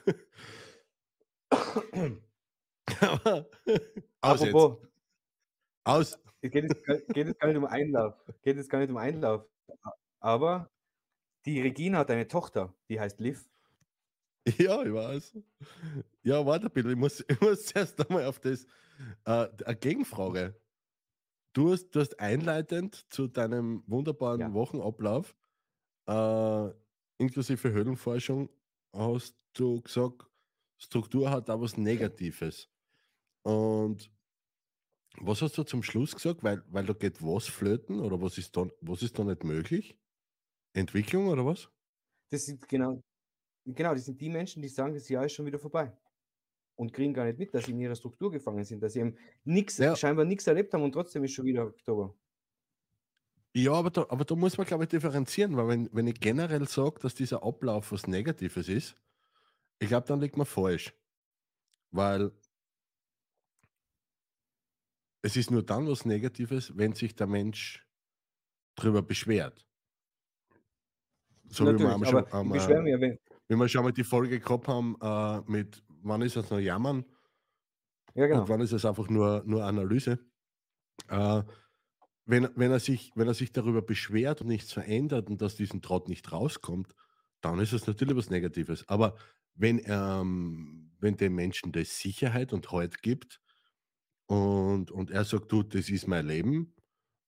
[3.02, 3.48] aber
[4.22, 4.56] aus jetzt.
[4.56, 4.78] Apropos,
[5.86, 6.20] Aus.
[6.42, 8.16] es geht jetzt, gar- geht jetzt gar nicht um Einlauf.
[8.42, 9.46] Geht jetzt gar nicht um Einlauf.
[10.20, 10.72] Aber
[11.46, 13.50] die Regina hat eine Tochter, die heißt Liv.
[14.58, 15.38] Ja, ich weiß.
[16.24, 18.66] Ja, warte bitte, ich muss, ich muss zuerst einmal auf das.
[19.26, 20.60] Äh, eine Gegenfrage.
[21.54, 24.54] Du hast, du hast einleitend zu deinem wunderbaren Ja.
[24.54, 25.36] Wochenablauf,
[26.08, 26.70] äh,
[27.20, 28.50] inklusive Höhlenforschung,
[28.94, 30.28] hast du gesagt,
[30.78, 32.70] Struktur hat auch was Negatives.
[33.44, 34.12] Und
[35.20, 36.44] was hast du zum Schluss gesagt?
[36.44, 39.98] Weil, weil da geht was flöten oder was ist da, was ist da nicht möglich?
[40.74, 41.70] Entwicklung oder was?
[42.32, 43.02] Das sind genau,
[43.66, 45.98] genau, das sind die Menschen, die sagen, das Jahr ist schon wieder vorbei.
[46.76, 49.18] Und kriegen gar nicht mit, dass sie in ihrer Struktur gefangen sind, dass sie eben
[49.46, 49.96] nix, Ja.
[49.96, 52.18] scheinbar nichts erlebt haben und trotzdem ist schon wieder Oktober.
[53.56, 56.68] Ja, aber da, aber da muss man, glaube ich, differenzieren, weil wenn, wenn ich generell
[56.68, 58.96] sage, dass dieser Ablauf was Negatives ist,
[59.80, 60.94] ich glaube, dann liegt man falsch.
[61.92, 62.32] Weil
[65.22, 67.86] es ist nur dann was Negatives, wenn sich der Mensch
[68.76, 69.68] drüber beschwert.
[71.50, 74.68] So wie wir, Natürlich, schon, beschwere äh, mich, wenn, wir schon mal die Folge gehabt
[74.68, 77.06] haben äh, mit, wann ist es noch jammern
[78.16, 78.42] ja genau.
[78.42, 80.20] und wann ist es einfach nur, nur Analyse.
[81.10, 81.44] Äh,
[82.26, 85.82] wenn, wenn, er sich, wenn er sich darüber beschwert und nichts verändert und aus diesem
[85.82, 86.96] Trott nicht rauskommt,
[87.42, 88.88] dann ist es natürlich was Negatives.
[88.88, 89.16] Aber
[89.56, 93.42] wenn, ähm, wenn dem Menschen das Sicherheit und Halt gibt
[94.28, 96.74] und, und er sagt, du, das ist mein Leben,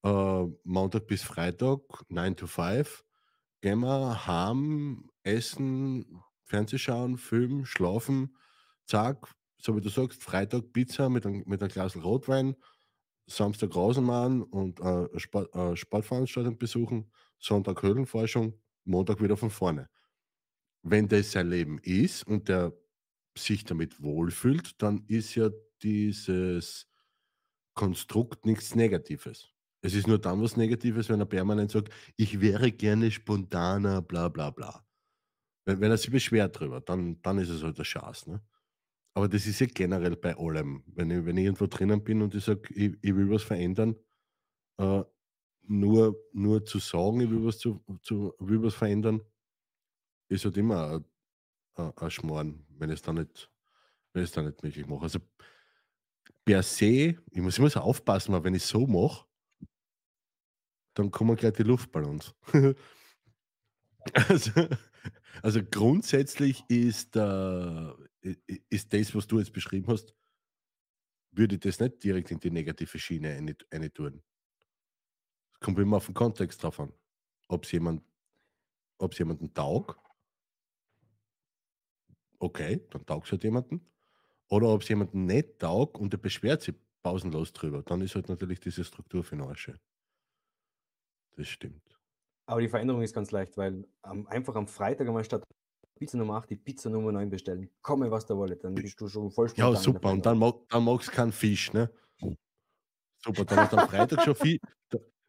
[0.02, 3.04] äh, Montag bis Freitag, 9 to 5,
[3.60, 8.36] gehen wir heim, essen, Fernseh schauen, Film, schlafen,
[8.86, 12.56] zack, so wie du sagst, Freitag Pizza mit einem, mit einem Glas Rotwein,
[13.26, 19.88] Samstag Rasenmann und äh, Sport, äh, Sportveranstaltung besuchen, Sonntag Höhlenforschung, Montag wieder von vorne.
[20.82, 22.72] Wenn das sein Leben ist und der
[23.36, 25.50] sich damit wohlfühlt, dann ist ja
[25.82, 26.86] dieses
[27.74, 29.52] Konstrukt nichts Negatives.
[29.82, 34.28] Es ist nur dann was Negatives, wenn er permanent sagt, ich wäre gerne spontaner, bla
[34.28, 34.84] bla bla.
[35.66, 38.26] Wenn, wenn er sich beschwert drüber, dann, dann ist es halt der Schatz.
[38.26, 38.42] Ne?
[39.16, 40.82] Aber das ist ja generell bei allem.
[40.88, 43.96] Wenn ich, wenn ich irgendwo drinnen bin und ich sage, ich, ich will was verändern,
[44.78, 45.04] äh,
[45.68, 49.22] nur, nur zu sagen, ich will was, zu, zu, will was verändern,
[50.28, 51.02] ist halt immer
[51.76, 53.50] ein, ein, Schmarrn, wenn ich es dann nicht,
[54.14, 55.04] nicht möglich mache.
[55.04, 55.20] Also
[56.44, 59.26] per se, ich muss immer so aufpassen, weil wenn ich so mache,
[60.94, 62.34] dann kommen gleich die Luftballons.
[64.28, 64.50] also,
[65.42, 68.15] also grundsätzlich ist, äh, i- i-
[68.68, 70.14] ist das, was du jetzt beschrieben hast,
[71.32, 74.22] würde ich das nicht direkt in die negative Schiene eine, tun.
[75.52, 76.92] Es kommt immer auf den Kontext drauf an.
[77.48, 78.02] Ob es jemand,
[78.98, 79.98] ob's jemanden taugt,
[82.38, 83.80] okay, dann taugt es halt jemanden.
[84.48, 88.28] Oder ob es jemanden nicht taugt und der beschwert sich pausenlos drüber, dann ist halt
[88.28, 89.72] natürlich diese Struktur für Arsch.
[91.36, 92.00] Das stimmt.
[92.46, 95.42] Aber die Veränderung ist ganz leicht, weil am, einfach am Freitag einmal statt
[95.96, 97.70] Pizza Nummer 8 die Pizza Nummer 9 bestellen.
[97.82, 100.10] Komme, was da wolle, dann bist du schon voll Ja, super.
[100.10, 101.90] Und dann, mag, dann magst du keinen Fisch, ne?
[103.24, 104.58] Super, dann hast du am Freitag schon Fisch.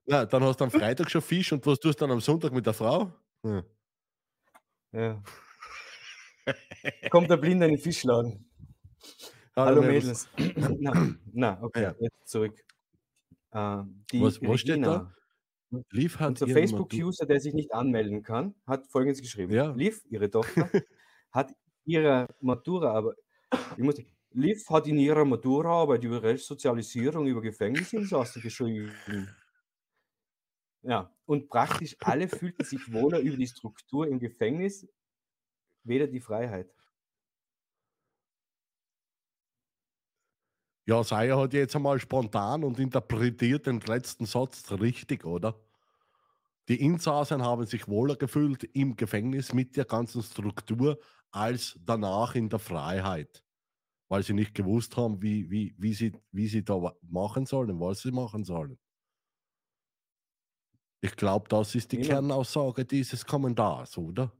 [0.05, 2.51] Ja, dann hast du am Freitag schon Fisch und was tust du dann am Sonntag
[2.53, 3.11] mit der Frau?
[3.43, 3.63] Ja.
[4.91, 5.23] Ja.
[7.09, 8.49] Kommt der Blinde in den Fischladen.
[9.55, 10.29] Hallo Mädels.
[10.37, 10.75] Mädels.
[10.79, 11.95] na, na, okay, Ja.
[11.99, 12.53] jetzt zurück.
[13.51, 15.13] Äh, die Was- was steht da?
[15.71, 19.53] Regina, Lief hat unser Facebook-User, der sich nicht anmelden kann, hat folgendes geschrieben.
[19.53, 19.71] Ja.
[19.71, 20.69] Liv, ihre Tochter,
[21.31, 21.53] hat
[21.85, 23.15] ihre Matura, aber
[23.77, 23.95] ich muss,
[24.31, 28.91] Liv hat in ihrer Maturaarbeit über Resozialisierung über Gefängnisinsassen geschrieben.
[30.83, 34.87] Ja, und praktisch alle fühlten sich wohler über die Struktur im Gefängnis,
[35.83, 36.76] weder die Freiheit.
[40.87, 45.59] Ja, Seier hat jetzt einmal spontan und interpretiert den letzten Satz richtig, oder?
[46.69, 50.97] Die Insassen haben sich wohler gefühlt im Gefängnis mit der ganzen Struktur
[51.31, 53.43] als danach in der Freiheit.
[54.07, 58.01] Weil sie nicht gewusst haben, wie, wie, wie, sie, wie sie da machen sollen, was
[58.03, 58.79] sie machen sollen.
[61.01, 64.31] Ich glaube, das ist die Niemand- Kernaussage dieses Kommentars, oder?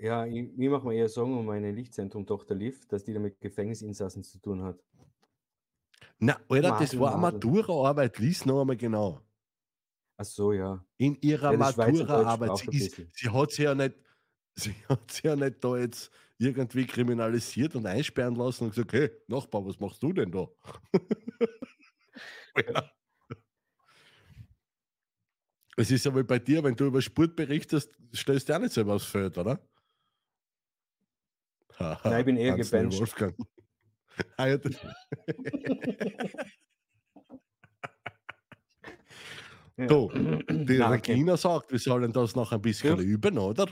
[0.00, 3.38] Ja, ich, ich mache mir eher Sorgen um meine Lichtzentrum-Tochter Liv, dass die da mit
[3.38, 4.82] Gefängnisinsassen zu tun hat.
[6.18, 7.20] Na, Alter, das Madel, war eine.
[7.20, 9.20] Maturaarbeit, lies noch einmal genau.
[10.16, 10.82] Ach so, ja.
[10.96, 13.94] In ihrer Ja, das Maturaarbeit, sie, ist, sie hat sie ja nicht,
[14.54, 19.10] sie hat sie ja nicht da jetzt irgendwie kriminalisiert und einsperren lassen und gesagt, hey,
[19.28, 20.48] Nachbar, was machst du denn da?
[22.56, 22.90] ja.
[25.76, 28.72] Es ist ja wohl bei dir, wenn du über Sport berichtest, stellst du auch nicht
[28.72, 29.60] selber aufs Feld, oder?
[31.80, 32.98] Nein, ich bin eher gebencht.
[32.98, 33.34] Wolfgang.
[34.36, 34.48] Ah,
[39.78, 39.86] Ja.
[39.86, 40.82] Du, die okay.
[40.82, 43.02] Regina sagt, wir sollen das noch ein bisschen Ja.
[43.02, 43.66] üben, oder?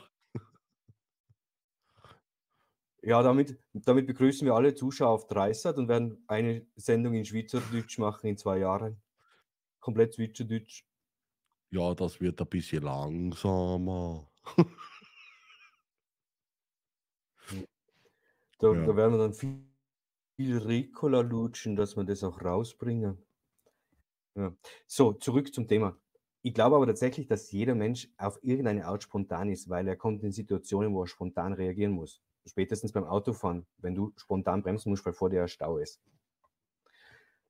[3.02, 7.98] Ja, damit, damit begrüßen wir alle Zuschauer auf Dreisat und werden eine Sendung in Schweizerdeutsch
[7.98, 9.02] machen in zwei Jahren.
[9.80, 10.84] Komplett Schweizerdeutsch.
[11.70, 14.30] Ja, das wird ein bisschen langsamer.
[18.58, 18.86] Da, Ja.
[18.86, 19.64] da werden wir dann viel,
[20.36, 23.18] viel Ricola lutschen, dass wir das auch rausbringen.
[24.34, 24.52] Ja.
[24.86, 25.96] So, zurück zum Thema.
[26.42, 30.22] Ich glaube aber tatsächlich, dass jeder Mensch auf irgendeine Art spontan ist, weil er kommt
[30.22, 32.22] in Situationen, wo er spontan reagieren muss.
[32.46, 36.00] Spätestens beim Autofahren, wenn du spontan bremsen musst, weil vor dir ein Stau ist.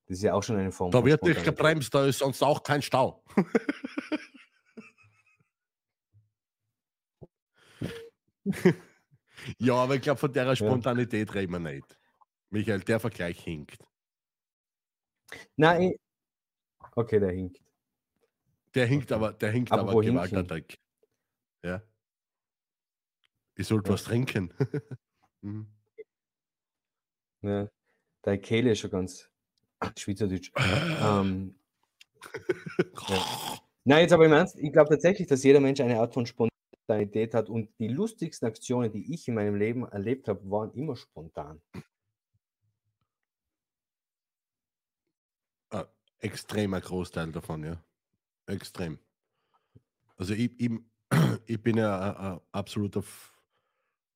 [0.07, 2.62] Das ist ja auch schon eine Form Da wird nicht gebremst, da ist sonst auch
[2.62, 3.23] kein Stau.
[9.58, 11.98] ja, aber ich glaube, von der Spontanität reden wir nicht.
[12.50, 13.78] Michael, der Vergleich hinkt.
[15.56, 15.94] Nein,
[16.96, 17.61] okay, der hinkt.
[18.74, 19.14] Der hinkt Okay.
[19.14, 20.14] aber, der hinkt aber hinken.
[20.14, 20.78] gewalttätig.
[21.62, 21.82] Ja.
[23.56, 23.94] Ich sollte Ja.
[23.94, 24.52] was trinken.
[25.40, 25.68] Mhm.
[27.42, 27.68] Ja,
[28.22, 29.30] deine Kehle ist schon ganz
[29.96, 30.50] schweizerdeutsch.
[30.56, 31.54] ähm,
[33.84, 36.58] Nein, jetzt aber im Ernst, ich glaube tatsächlich, dass jeder Mensch eine Art von Spontanität
[36.88, 41.61] hat und die lustigsten Aktionen, die ich in meinem Leben erlebt habe, waren immer spontan.
[46.20, 47.83] Extremer Großteil davon, ja.
[48.46, 48.98] Extrem.
[50.16, 50.70] Also ich, ich,
[51.46, 53.05] ich bin ja ein, ein absoluter,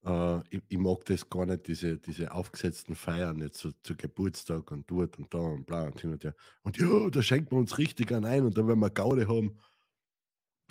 [0.04, 4.70] äh, ich, ich mag das gar nicht, diese, diese aufgesetzten Feiern jetzt zu, zu Geburtstag
[4.72, 6.34] und dort und da und bla und hin und her.
[6.62, 9.58] Und ja, da schenkt man uns richtig an ein und dann werden wir Gaude haben.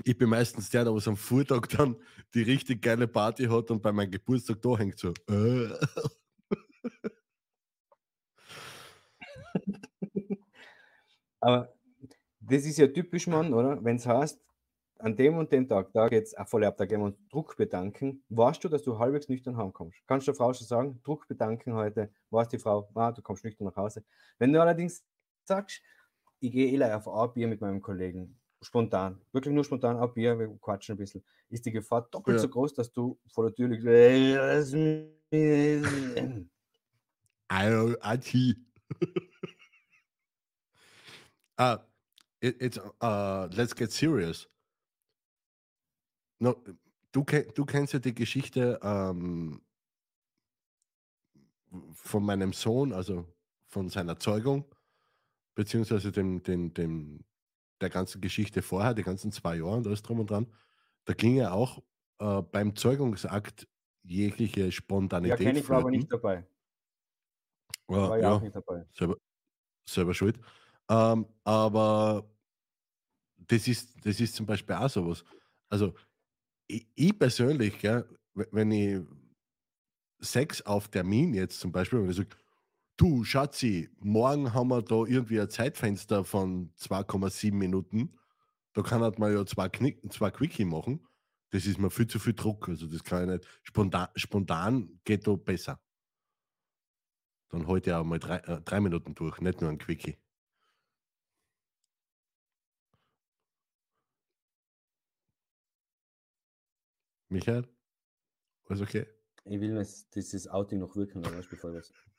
[0.04, 1.96] Ich bin meistens der, der was am Vortag dann
[2.34, 5.14] die richtig geile Party hat und bei meinem Geburtstag da hängt so.
[5.30, 5.70] Äh.
[11.40, 11.74] Aber
[12.40, 13.84] das ist ja typisch, Mann, oder?
[13.84, 14.40] Wenn es heißt,
[15.00, 17.58] an dem und dem Tag, da geht es voll ab, da gehen wir uns Druck
[17.58, 18.24] bedanken.
[18.30, 19.98] Weißt du, dass du halbwegs nüchtern heimkommst?
[20.08, 23.44] Kannst du der Frau schon sagen, Druck bedanken heute, weiß die Frau, ah, du kommst
[23.44, 24.04] nüchtern nach Hause.
[24.38, 25.04] Wenn du allerdings
[25.46, 25.82] sagst,
[26.40, 30.38] ich gehe eh auf ein Bier mit meinem Kollegen, spontan, wirklich nur spontan ein Bier,
[30.38, 32.42] wir quatschen ein bisschen, ist die Gefahr doppelt Ja.
[32.42, 33.88] so groß, dass du vor der Tür liegst.
[37.50, 38.56] Au- Achi.
[41.60, 41.78] uh,
[42.40, 44.48] it, it's, uh, let's get serious.
[46.40, 46.56] No,
[47.12, 49.62] du, du kennst ja die Geschichte ähm,
[51.94, 53.26] von meinem Sohn, also
[53.68, 54.66] von seiner Zeugung,
[55.56, 57.24] beziehungsweise dem, dem, dem,
[57.82, 60.48] der ganzen Geschichte vorher, die ganzen zwei Jahre und alles drum und dran.
[61.06, 61.84] Da ging ja auch
[62.20, 63.68] äh, beim Zeugungsakt
[64.04, 65.40] jegliche Ja, Spontanität.
[65.40, 66.46] kenne ich, war aber nicht dabei.
[67.90, 68.32] Ja, War ja ja.
[68.34, 68.86] auch nicht dabei.
[68.94, 69.18] selber,
[69.88, 70.40] selber schuld.
[70.90, 72.30] Ähm, aber
[73.38, 75.24] das ist, das ist zum Beispiel auch sowas.
[75.70, 75.94] Also
[76.68, 79.02] ich, ich persönlich, gell, wenn ich
[80.20, 82.30] Sex auf Termin jetzt zum Beispiel, wenn ich sage,
[82.98, 88.18] du Schatzi, morgen haben wir da irgendwie ein Zeitfenster von 2,7 Minuten,
[88.74, 91.06] da kann halt mal ja zwei, Knick, zwei Quickie machen.
[91.52, 92.70] Das ist mir viel zu viel Druck.
[92.70, 93.48] Also das kann ich nicht.
[93.64, 95.80] Spontan, spontan geht da besser.
[97.50, 100.18] Dann heute ja auch mal drei, äh, drei Minuten durch, nicht nur ein Quickie.
[107.30, 107.68] Michael?
[108.68, 109.06] Alles okay?
[109.46, 112.11] Ich will das, dieses Outing noch wirken, lassen, bevor ich was.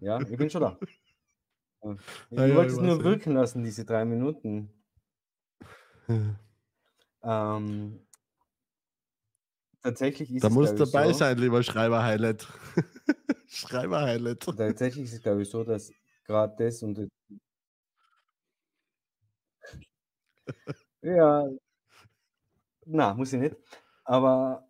[0.00, 0.78] Ja, ich bin schon da.
[2.30, 4.68] Ich Ah ja, wollte es nur wirken lassen, diese drei Minuten.
[7.22, 8.00] Ähm,
[9.82, 12.46] tatsächlich ist Da es, muss glaub ich, dabei so, sein, lieber Schreiber-Highlight.
[13.48, 14.46] Schreiber-Highlight.
[14.56, 15.92] Tatsächlich ist es, glaube ich, so, dass
[16.24, 17.08] gerade das und
[21.02, 21.48] ja,
[22.86, 23.56] na, muss ich nicht.
[24.04, 24.68] Aber,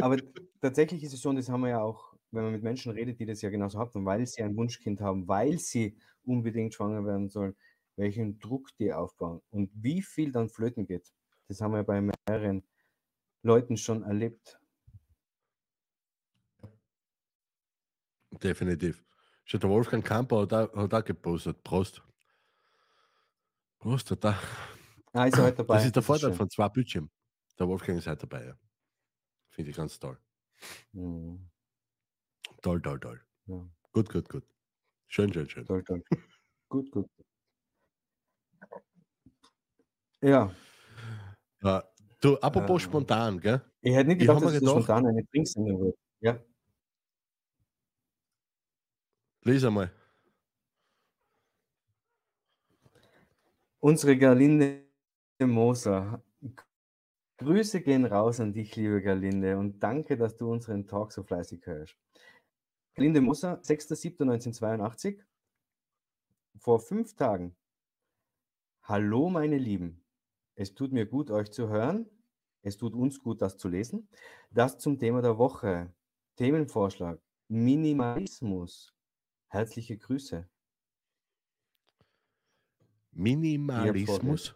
[0.00, 0.16] aber
[0.60, 3.20] tatsächlich ist es so, und das haben wir ja auch, wenn man mit Menschen redet,
[3.20, 7.28] die das ja genauso haben, weil sie ein Wunschkind haben, weil sie unbedingt schwanger werden
[7.28, 7.54] sollen,
[7.96, 11.12] welchen Druck die aufbauen und wie viel dann flöten geht.
[11.48, 12.64] Das haben wir bei mehreren
[13.42, 14.58] Leuten schon erlebt.
[18.42, 19.04] Definitiv.
[19.44, 21.62] Schon der Wolfgang Kamper hat auch, hat auch gepostet.
[21.62, 22.02] Prost.
[23.78, 24.38] Prost, hat da.
[25.12, 25.74] Ah, ist er heute dabei.
[25.74, 26.36] Das ist der Vorteil schön.
[26.36, 27.10] von zwei Bildschirmen.
[27.58, 28.46] Der Wolfgang ist halt dabei.
[28.46, 28.54] Ja.
[29.50, 30.18] Finde ich ganz toll.
[30.92, 31.51] Mhm.
[32.62, 33.20] Toll, toll, toll.
[33.46, 34.44] Ja, Gut, gut, gut.
[35.08, 35.66] Schön, schön, schön.
[35.66, 36.02] toll, toll.
[36.68, 37.06] gut, gut.
[40.22, 40.54] Ja,
[41.62, 41.82] Ja,
[42.20, 43.60] du, apropos Ähm, spontan, gell?
[43.80, 45.96] ich hätte nicht Ich gedacht, hab dass es gedacht- spontan eine Trinksendung wird.
[46.20, 46.38] Ja,
[49.44, 49.90] Lies einmal.
[53.80, 54.84] unsere Gerlinde
[55.40, 56.22] Moser.
[57.38, 61.66] Grüße gehen raus an dich, liebe Gerlinde, und danke, dass du unseren Talk so fleißig
[61.66, 61.96] hörst.
[62.94, 65.18] Gerlinde Moser, 6.7.1982.
[66.58, 67.56] Vor fünf Tagen.
[68.82, 70.04] Hallo, meine Lieben.
[70.54, 72.06] Es tut mir gut, euch zu hören.
[72.60, 74.08] Es tut uns gut, das zu lesen.
[74.50, 75.94] Das zum Thema der Woche.
[76.36, 77.18] Themenvorschlag.
[77.48, 78.94] Minimalismus.
[79.48, 80.48] Herzliche Grüße.
[83.12, 84.54] Minimalismus.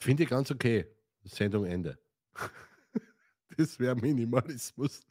[0.00, 0.86] Finde ich ganz okay.
[1.24, 1.98] Sendung Ende.
[3.56, 5.04] Das wäre Minimalismus.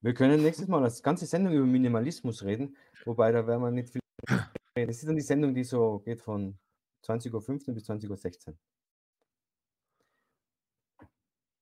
[0.00, 3.90] Wir können nächstes Mal das ganze Sendung über Minimalismus reden, wobei da werden wir nicht
[3.90, 4.00] viel
[4.76, 4.86] reden.
[4.88, 6.56] Das ist dann die Sendung, die so geht von
[7.04, 8.58] 20.15 Uhr bis 20.16 Uhr.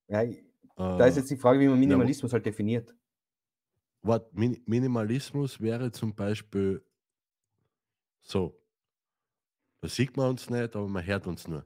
[0.09, 0.44] Ja, ich-
[0.76, 2.94] da ist Äh, jetzt die Frage, wie man Minimalismus halt definiert.
[4.02, 6.84] Wort, Min Minimalismus wäre zum Beispiel
[8.27, 8.61] so.
[9.81, 11.64] Da sieht man uns nicht, aber man hört uns nur.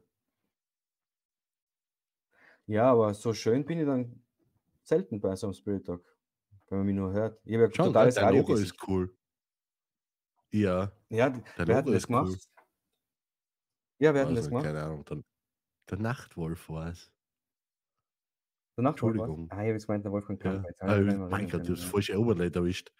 [2.66, 4.22] Ja, aber so schön bin ich dann
[4.82, 6.04] selten bei so einem Spirit Talk,
[6.68, 7.40] wenn man mich nur hört.
[7.44, 8.58] Ich habe ja Schon, totales dein Logo Radiogesicht.
[8.58, 9.16] ist cool.
[10.52, 12.38] Ja, Ja, dein wer hat Logo denn das ist cool.
[12.38, 12.48] gemacht?
[13.98, 14.72] Ja, wer hat denn Weiß das gemacht?
[14.72, 15.04] keine Ahnung.
[15.06, 15.22] Der,
[15.90, 17.12] der Nachtwolf war es.
[18.76, 19.14] Der Nachtwolf?
[19.14, 19.48] Entschuldigung.
[19.48, 20.64] Ah, ich habe jetzt gemeint, der Wolfgang Ja.
[20.64, 20.66] Kamp.
[20.66, 22.92] Jetzt Ah, habe ich mich nicht mehr mein erinnern Gott, du hast Overlay erwischt.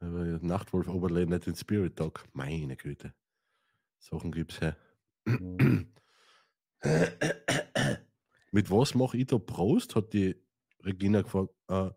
[0.00, 2.24] Aber Nachtwolf Overlay nicht in Spirit Talk.
[2.32, 3.14] Meine Güte.
[3.98, 4.60] Sachen gibt's.
[5.24, 5.92] Mhm.
[8.52, 9.96] mit was mache ich da Prost?
[9.96, 10.36] Hat die
[10.84, 11.50] Regina gefragt.
[11.68, 11.90] Äh,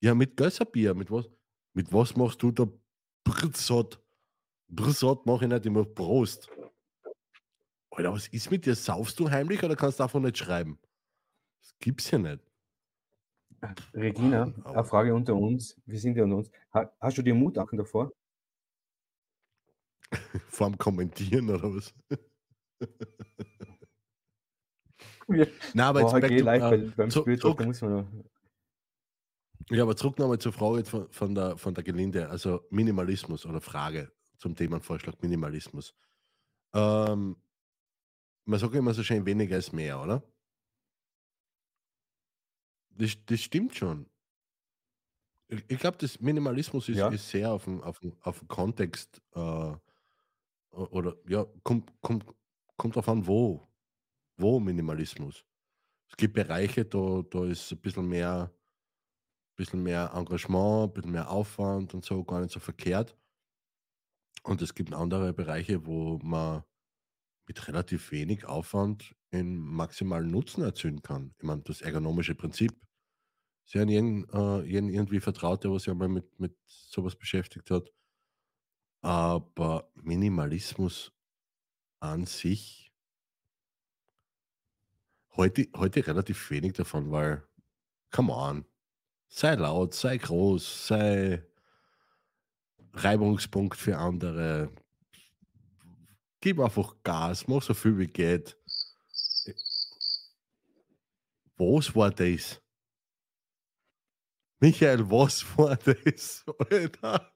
[0.00, 0.94] ja, mit Gösserbier.
[0.94, 1.30] Mit was,
[1.72, 2.66] mit was machst du da
[3.24, 4.02] Brzot?
[4.68, 6.50] Brzot mache ich nicht, ich mach Prost.
[7.90, 8.74] Alter, was ist mit dir?
[8.74, 10.78] Saufst du heimlich oder kannst du davon nicht schreiben?
[11.62, 12.40] Das gibt's ja nicht.
[13.94, 15.80] Regina, eine Frage unter uns.
[15.86, 16.50] Wir sind ja unter uns.
[16.74, 18.12] Ha- Hast du dir Mutachten davor?
[20.48, 21.94] Vorm Kommentieren oder was?
[25.28, 25.44] Ja.
[25.74, 28.06] Nein, aber jetzt back geh to, live äh, bei, beim zu- muss man noch.
[29.70, 33.60] ja, aber zurück nochmal zur Frage von, von, der, von der Gelinde, also Minimalismus oder
[33.60, 35.96] Frage zum Themenvorschlag Minimalismus.
[36.74, 37.36] Ähm,
[38.44, 40.22] man sagt immer so schön, weniger ist mehr, oder?
[42.98, 44.06] Das, das stimmt schon.
[45.48, 47.08] Ich, ich glaube, das Minimalismus ist, Ja.
[47.08, 49.74] ist sehr auf den, auf den, auf den Kontext äh,
[50.70, 52.26] oder ja, kommt, kommt,
[52.76, 53.66] kommt darauf an, wo.
[54.38, 55.44] Wo Minimalismus.
[56.08, 58.52] Es gibt Bereiche, da, da ist ein bisschen mehr,
[59.56, 63.16] bisschen mehr Engagement, ein bisschen mehr Aufwand und so, gar nicht so verkehrt.
[64.42, 66.62] Und es gibt andere Bereiche, wo man
[67.48, 71.34] mit relativ wenig Aufwand einen maximalen Nutzen erzielen kann.
[71.38, 72.72] Ich meine, das ergonomische Prinzip
[73.66, 77.92] ist ja jeden, äh, jeden irgendwie vertraut, der sich einmal mit, mit sowas beschäftigt hat.
[79.02, 81.12] Aber Minimalismus
[82.00, 82.92] an sich
[85.36, 87.42] heute, heute relativ wenig davon, weil,
[88.10, 88.64] come on,
[89.28, 91.44] sei laut, sei groß, sei
[92.92, 94.72] Reibungspunkt für andere.
[96.40, 98.56] Gib einfach Gas, mach so viel wie geht.
[101.56, 102.60] Was war das?
[104.60, 106.44] Michael, was war das?
[106.70, 107.32] Alter?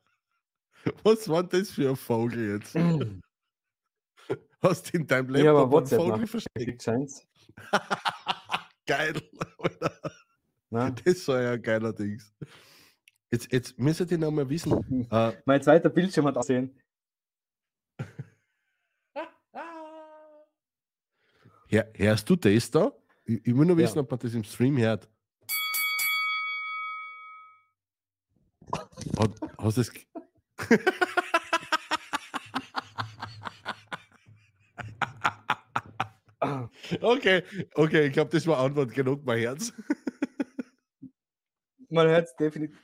[1.03, 2.75] Was war das für ein Vogel jetzt?
[4.63, 6.85] Hast du in deinem eine einen WhatsApp Vogel versteckt?
[8.87, 9.23] Geil,
[9.59, 10.13] Alter.
[10.71, 10.95] Nein.
[11.05, 12.33] Das war ja ein geiler Dings.
[13.31, 15.07] Jetzt, jetzt müsstet ihr noch mal wissen.
[15.11, 16.81] Äh, Mein zweiter Bildschirm hat aussehen.
[21.69, 22.93] hör, hörst du das da?
[23.25, 23.85] Ich, ich will nur Ja.
[23.85, 25.09] wissen, ob man das im Stream hört.
[29.19, 29.83] Hat, hast du
[36.43, 36.69] Ah,
[37.03, 37.43] Okay,
[37.75, 39.73] okay, ich glaube, das war Antwort genug, mein Herz.
[41.91, 42.79] Man hört es definitiv.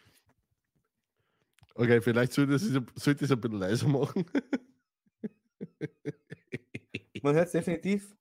[1.74, 4.24] Okay, vielleicht sollte ich es es ein bisschen leiser machen.
[7.22, 8.16] man hört es definitiv.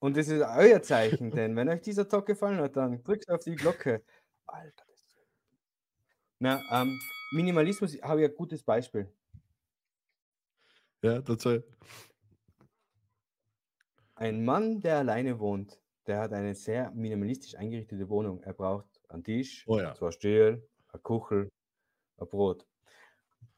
[0.00, 3.42] Und das ist euer Zeichen, denn wenn euch dieser Talk gefallen hat, dann drückt auf
[3.42, 4.04] die Glocke.
[4.46, 4.83] Alter.
[6.44, 6.98] Na, ähm,
[7.32, 9.10] Minimalismus habe ich ein gutes Beispiel.
[11.02, 11.62] Ja, dazu.
[14.14, 18.42] Ein Mann, der alleine wohnt, der hat eine sehr minimalistisch eingerichtete Wohnung.
[18.42, 19.94] Er braucht einen Tisch, Oh ja.
[19.94, 21.50] zwei Stühle, eine Kuchel,
[22.18, 22.66] ein Brot.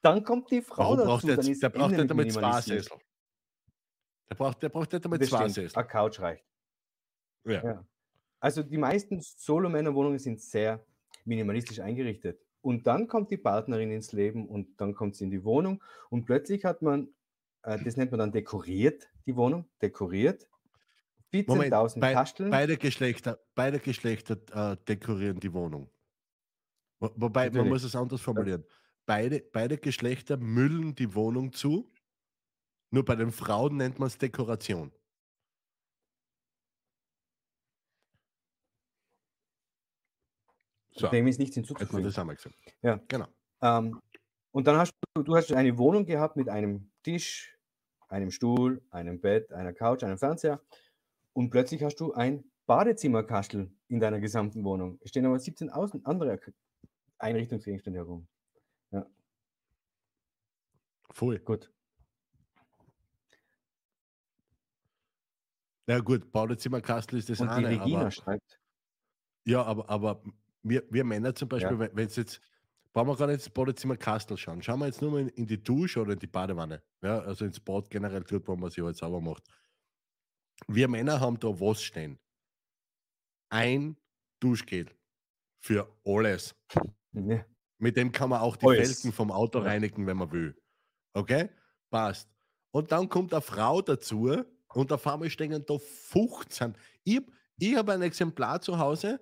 [0.00, 2.60] Dann kommt die Frau Warum dazu, braucht der, dann ist der braucht nicht damit zwei.
[2.60, 2.98] Sessel.
[4.30, 5.76] Der braucht, der braucht nicht damit Das zwei Sessel.
[5.76, 6.44] eine Couch reicht.
[7.46, 7.64] Ja.
[7.64, 7.86] Ja.
[8.38, 10.86] Also die meisten Solo-Männer-Wohnungen sind sehr
[11.24, 12.45] minimalistisch eingerichtet.
[12.66, 16.24] Und dann kommt die Partnerin ins Leben und dann kommt sie in die Wohnung und
[16.24, 17.06] plötzlich hat man,
[17.62, 20.48] äh, das nennt man dann dekoriert, die Wohnung, dekoriert.
[21.32, 22.50] Moment, 14.000 bei, Kasteln.
[22.50, 24.36] beide Geschlechter, beide Geschlechter
[24.72, 25.92] äh, dekorieren die Wohnung.
[26.98, 27.72] Wo, wobei, man Natürlich.
[27.72, 28.64] muss es anders formulieren.
[29.06, 31.92] Beide, beide Geschlechter müllen die Wohnung zu.
[32.90, 34.90] Nur bei den Frauen nennt man es Dekoration.
[40.96, 42.04] So, Dem ist nichts haben wir hinzuzufügen.
[42.04, 42.54] das einmal gesagt.
[42.82, 43.00] Ja.
[43.08, 43.26] Genau.
[43.62, 44.00] Ähm,
[44.52, 47.58] und dann hast du, du hast eine Wohnung gehabt mit einem Tisch,
[48.08, 50.62] einem Stuhl, einem Bett, einer Couch, einem Fernseher
[51.34, 54.98] und plötzlich hast du ein Badezimmerkastel in deiner gesamten Wohnung.
[55.02, 56.40] Es stehen aber 17 außen andere
[57.18, 58.26] Einrichtungsgegenstände herum.
[61.16, 61.38] Voll.
[61.38, 61.72] Gut.
[65.88, 68.58] Ja gut, Badezimmerkastel ist das Und die eine, Regina aber, schreibt,
[69.46, 70.22] ja, aber, aber
[70.68, 71.88] wir, wir Männer zum Beispiel, Ja.
[71.92, 72.40] wenn es jetzt,
[72.92, 74.62] brauchen wir gar nicht ins Badezimmerkastel schauen.
[74.62, 76.82] Schauen wir jetzt nur mal in, in die Dusche oder in die Badewanne.
[77.02, 79.44] Ja, also ins Bad generell tut, wo man sich halt sauber macht.
[80.68, 82.18] Wir Männer haben da was stehen.
[83.50, 83.96] Ein
[84.40, 84.86] Duschgel
[85.60, 86.54] für alles.
[87.12, 87.44] ja,
[87.78, 89.00] Mit dem kann man auch die Alles.
[89.00, 90.56] Felgen vom Auto reinigen, wenn man will.
[91.14, 91.50] Okay?
[91.90, 92.28] Passt.
[92.72, 94.44] Und dann kommt eine Frau dazu
[94.74, 96.76] und auf einmal stehen da 15.
[97.04, 97.20] Ich,
[97.58, 99.20] ich habe ein Exemplar zu Hause,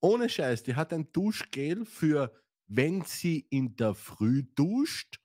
[0.00, 2.32] ohne Scheiß, die hat ein Duschgel für,
[2.66, 5.20] wenn sie in der Früh duscht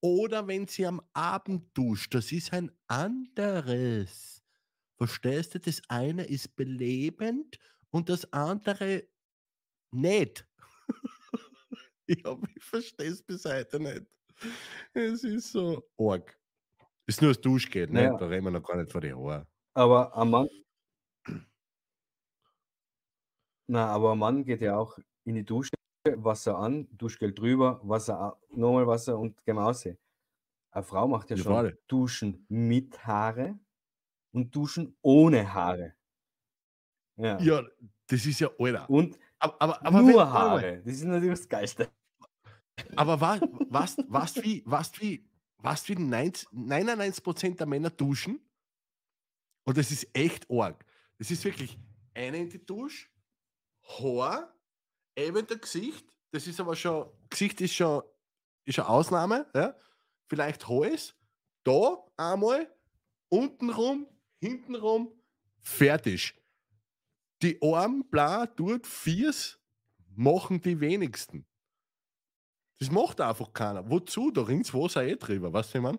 [0.00, 2.14] oder wenn sie am Abend duscht.
[2.14, 4.42] Das ist ein anderes.
[4.98, 5.60] Verstehst du?
[5.60, 7.58] Das eine ist belebend
[7.90, 9.06] und das andere
[9.92, 10.46] nicht.
[12.08, 14.06] ja, ich verstehe es bis heute nicht.
[14.94, 16.38] Es ist so arg.
[17.06, 17.92] Ist nur das Duschgel, ne?
[17.92, 18.16] Naja.
[18.18, 19.46] Da reden wir noch gar nicht vor die Haare.
[19.74, 20.48] aber ein Mann.
[23.68, 25.70] Na, aber ein Mann geht ja auch in die Dusche,
[26.04, 29.86] Wasser an, Duschgel drüber, Wasser, nochmal Wasser und gehen raus.
[30.70, 31.78] Eine Frau macht ja Ja, schon voll.
[31.88, 33.58] Duschen mit Haare
[34.32, 35.94] und Duschen ohne Haare.
[37.16, 37.38] Ja.
[37.40, 37.62] Ja,
[38.06, 38.88] das ist ja Alter.
[38.88, 40.32] Und Aber, aber, aber nur wenn-.
[40.32, 40.82] Haare.
[40.84, 41.90] Das ist natürlich das Geilste.
[42.94, 45.26] Aber was, was, was wie, was wie,
[45.58, 48.40] was wie 90 99% der Männer duschen?
[49.64, 50.84] Und das ist echt arg.
[51.18, 51.78] Das ist wirklich
[52.14, 53.08] eine in die Dusche,
[53.86, 54.54] Haar,
[55.16, 56.04] eben der Gesicht.
[56.30, 58.02] Das ist aber schon, Gesicht ist schon,
[58.64, 59.46] ist eine Ausnahme.
[59.54, 59.76] Ja?
[60.28, 61.14] Vielleicht Hals,
[61.64, 62.70] da einmal,
[63.28, 64.06] untenrum,
[64.40, 65.12] hintenrum,
[65.60, 66.34] fertig.
[67.42, 69.58] Die Arm, bla, dort, Viers
[70.14, 71.46] machen die wenigsten.
[72.78, 73.88] Das macht einfach keiner.
[73.90, 74.30] Wozu?
[74.30, 75.98] Da ringt Wasser eh drüber, weißt du, ich mein?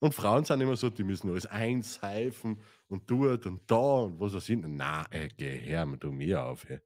[0.00, 4.34] Und Frauen sind immer so, die müssen alles einseifen und dort und da und was
[4.34, 4.66] auch immer.
[4.68, 6.68] Na, ey, geh her, du mir auf.
[6.68, 6.80] Ey.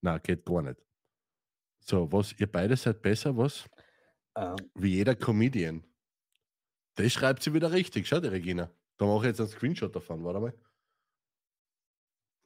[0.00, 0.80] Na, geht gar nicht.
[1.80, 3.68] So, was, ihr beide seid besser, was?
[4.36, 5.84] Ähm, Wie jeder Comedian.
[6.94, 8.70] Das schreibt sie wieder richtig, schau die Regina.
[8.98, 10.54] Da mache ich jetzt einen Screenshot davon, warte mal.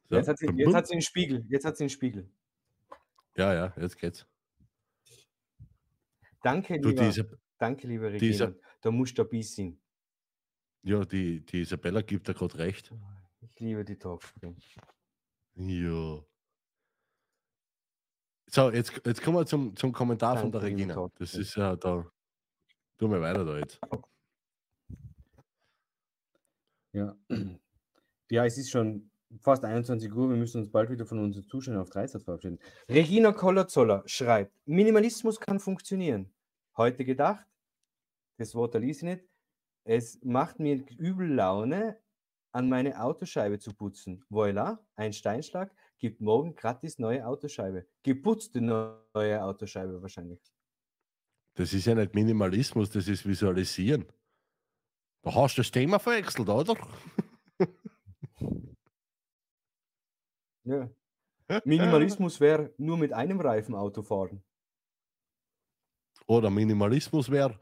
[0.09, 1.45] So, jetzt, hat sie, jetzt hat sie einen Spiegel.
[1.47, 2.29] Jetzt hat sie einen Spiegel.
[3.37, 4.25] Ja, ja, jetzt geht's.
[6.43, 8.19] Danke, Du, lieber, diese, danke, liebe Regina.
[8.19, 9.79] dieser- Da musst du dabei sein.
[10.83, 12.91] ja, die, die Isabella gibt da gerade recht.
[13.41, 14.55] Ich liebe die Talkshow.
[15.55, 16.23] Ja.
[18.47, 21.09] So, jetzt, jetzt kommen wir zum, zum Kommentar von der Danke, Regina.
[21.17, 22.05] Das ist ja da.
[22.97, 23.79] Tun wir weiter da jetzt.
[26.93, 27.15] Ja.
[28.29, 29.09] ja, es ist schon
[29.39, 30.29] fast 21 Uhr.
[30.29, 32.59] Wir müssen uns bald wieder von unseren Zuschauern auf Dreisat verabschieden.
[32.89, 36.33] Regina Kollerzoller schreibt: Minimalismus kann funktionieren.
[36.75, 37.45] Heute gedacht,
[38.37, 39.25] das Wort liest ich nicht.
[39.83, 41.99] Es macht mir übel Laune,
[42.53, 44.23] an meine Autoscheibe zu putzen.
[44.29, 47.87] Voila, ein Steinschlag gibt morgen gratis neue Autoscheibe.
[48.03, 50.39] Geputzte neue Autoscheibe wahrscheinlich.
[51.55, 54.05] Das ist ja nicht Minimalismus, das ist Visualisieren.
[55.23, 56.75] Da hast du das Thema verwechselt, oder?
[60.63, 60.87] Ja.
[61.65, 64.43] Minimalismus wäre nur mit einem Reifen Auto fahren.
[66.27, 67.59] Oder Minimalismus wäre,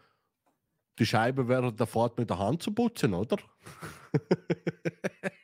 [0.99, 3.37] die Scheibe während der Fahrt mit der Hand zu putzen, oder?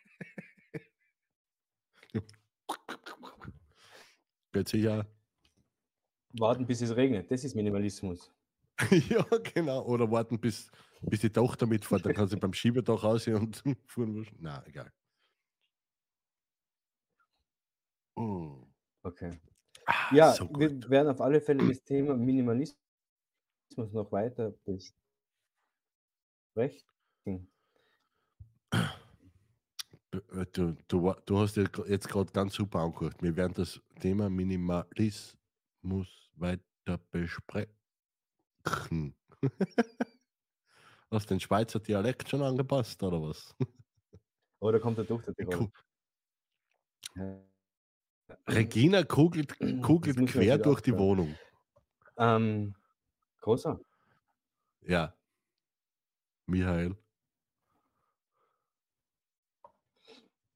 [4.53, 5.05] Geht sicher.
[6.39, 7.29] Warten, bis es regnet.
[7.31, 8.31] Das ist Minimalismus.
[9.09, 9.83] ja, genau.
[9.85, 10.69] Oder warten, bis,
[11.01, 12.05] bis die Tochter mitfährt.
[12.05, 14.27] Dann kann sie beim Schiebedach raus und fuhren.
[14.39, 14.91] Na, egal.
[18.17, 18.63] Mm.
[19.03, 19.39] Okay.
[19.85, 22.75] Ah, Ja, so wir werden auf alle Fälle das Thema Minimalismus
[23.77, 24.53] noch weiter
[26.55, 27.47] besprechen.
[28.71, 28.87] Äh,
[30.53, 33.21] Du, du, du hast jetzt gerade ganz super angehört.
[33.21, 37.67] Wir werden das Thema Minimalismus weiter besprechen.
[41.11, 43.53] Hast den Schweizer Dialekt schon angepasst, oder was?
[44.61, 45.69] Oder kommt er durch der Tirol?
[48.47, 49.53] Regina kugelt,
[49.83, 50.97] kugelt quer durch die.
[50.97, 51.35] Wohnung.
[52.17, 52.73] Ähm,
[53.41, 53.79] großer.
[54.81, 55.13] Ja.
[56.47, 56.95] Michael.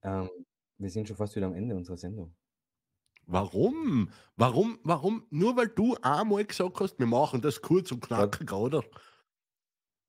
[0.04, 0.30] Ähm,
[0.78, 2.36] wir sind schon fast wieder am Ende unserer Sendung.
[3.28, 4.10] Warum?
[4.38, 4.80] Warum?
[4.84, 5.26] Warum?
[5.30, 8.84] Nur weil du einmal gesagt hast, wir machen das kurz und knackig, oder?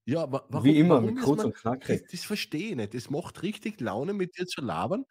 [0.06, 0.64] Ja, wa warum?
[0.64, 1.54] Wie immer, warum kurz man- und
[1.88, 2.06] Das, knackig.
[2.10, 2.94] das verstehe ich nicht.
[2.94, 5.04] Es macht richtig Laune, mit dir zu labern.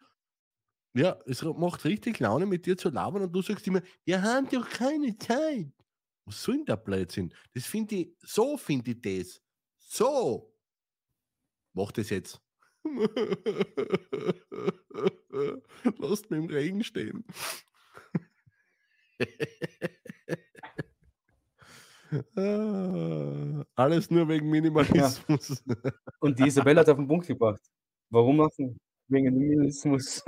[0.94, 4.48] Ja, es macht richtig Laune, mit dir zu labern und du sagst immer, wir haben
[4.48, 5.72] doch keine Zeit.
[6.26, 7.32] Was soll denn der Blödsinn?
[7.54, 9.42] Das finde ich, so finde ich das.
[9.78, 10.49] So.
[11.80, 12.42] Mach das jetzt.
[15.98, 17.24] Lasst mich im Regen stehen.
[22.36, 25.64] Ah, Alles nur wegen Minimalismus.
[26.20, 27.62] Und die Isabelle hat auf den Punkt gebracht.
[28.10, 28.78] Warum machen?
[29.08, 30.22] Wegen Minimalismus.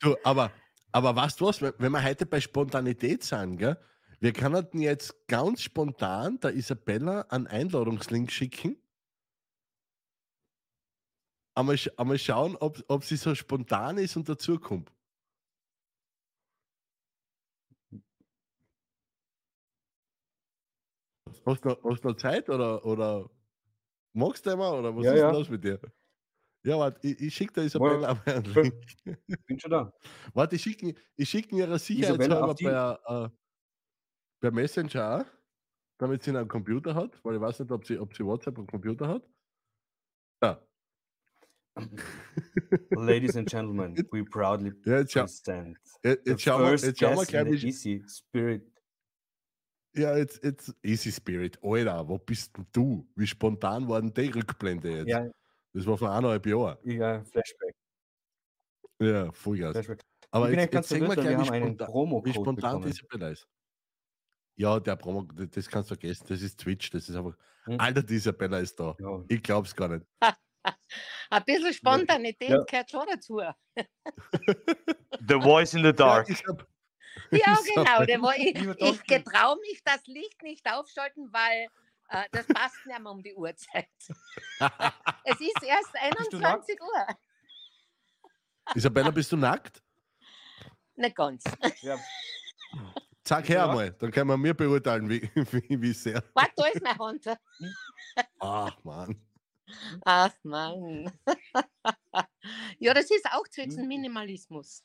[0.00, 0.52] Du, aber,
[0.92, 3.78] aber weißt du was, wenn wenn wir heute bei Spontanität sind, gell?
[4.20, 8.76] wir können jetzt ganz spontan der Isabella einen Einladungslink schicken.
[11.56, 14.92] Einmal, einmal schauen, ob, ob sie so spontan ist und dazukommt.
[21.46, 23.30] Hast du noch, hast noch Zeit oder, oder
[24.14, 25.30] magst du immer oder was Ja, ist ja.
[25.30, 25.80] los mit dir?
[26.64, 28.54] Ja, warte, ich, ich schicke der Isabella einmal einen.
[28.54, 28.74] Link.
[29.46, 29.92] Bin schon da.
[30.34, 33.30] Warte, ich schicke ich schick Isabella, Sicherheitshalber per, äh,
[34.40, 35.26] per Messenger,
[35.98, 38.66] damit sie einen Computer hat, weil ich weiß nicht, ob sie, ob sie WhatsApp am
[38.66, 39.28] Computer hat.
[41.76, 41.82] Ja,
[42.90, 46.92] Ladies and gentlemen, we proudly ja jetzt, present jetzt, the jetzt schauen wir, first wir
[46.92, 48.62] guest gleich, in the wie, Easy Spirit.
[49.94, 53.06] ja, jetzt, jetzt, Easy Spirit, Alter, wo bist denn du?
[53.14, 55.08] Wie spontan war denn die Rückblende jetzt?
[55.08, 55.28] Ja,
[55.74, 56.78] Das war vor eineinhalb Jahren.
[56.84, 57.74] ja, Flashback.
[59.00, 59.72] Ja, Vollgas.
[59.72, 60.02] Flashback.
[60.30, 62.84] Aber ich bin jetzt, jetzt sehen wir gleich, wie spontan, wie spontan bekommen.
[62.84, 63.46] die Isabella ist.
[64.58, 67.80] Ja, der Promo, das kannst du vergessen, das ist Twitch, das ist einfach, Hm.
[67.80, 68.96] Alter, die Isabella ist da.
[69.00, 69.24] Ja.
[69.28, 70.06] Ich glaub's gar nicht.
[71.30, 72.62] Ein bisschen Spontanität Ja.
[72.64, 73.40] gehört schon dazu.
[75.28, 76.28] The Voice in the Dark.
[77.30, 78.04] Ja, genau.
[78.04, 81.68] Der, ich ich getraue mich, das Licht nicht aufschalten, weil
[82.10, 83.88] äh, das passt nicht mehr um die Uhrzeit.
[85.24, 86.68] Es ist erst Bist du nackt?
[86.70, 87.06] 21 Uhr.
[88.74, 89.82] Isabella, bist du nackt?
[90.94, 91.42] Nicht ganz.
[91.82, 91.98] Ja,
[93.26, 93.66] Sag her Ja.
[93.74, 96.22] mal, dann können wir mir beurteilen, wie, wie, wie sehr.
[96.34, 97.26] Warte, da ist meine Hand.
[98.38, 99.20] Ach, Mann.
[100.04, 101.10] Ach Mann.
[102.78, 104.82] Ja, das ist auch zwischen Minimalismus.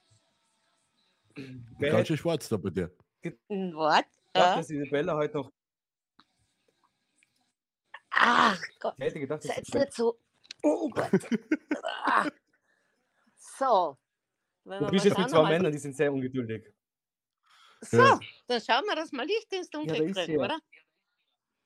[1.35, 2.91] wer Ganz schön schwarz da bei dir.
[3.23, 4.05] Ein Wort.
[4.05, 4.55] gedacht, Ja.
[4.55, 5.51] dass Isabella heute noch.
[8.09, 10.19] Ach Gott, Wer hätte gedacht, Isabella- nicht so.
[10.63, 11.11] Oh Gott.
[12.03, 12.27] Ah.
[13.35, 13.97] So.
[14.63, 16.65] Wenn Du bist jetzt mit zwei Männern, die sind sehr ungeduldig.
[17.81, 18.19] So, Ja.
[18.47, 20.45] dann schauen wir, dass wir Licht ins Dunkel sie kriegen, ja.
[20.45, 20.59] oder?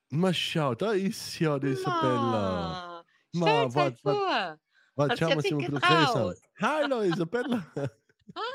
[0.10, 2.95] Mal schau, da ist ja die Isabella.
[3.36, 4.60] Ma, wart, vor.
[4.96, 5.72] Warte, schauen wir sich mal an.
[5.72, 6.38] getraut?
[6.62, 7.66] Hallo, Isabella.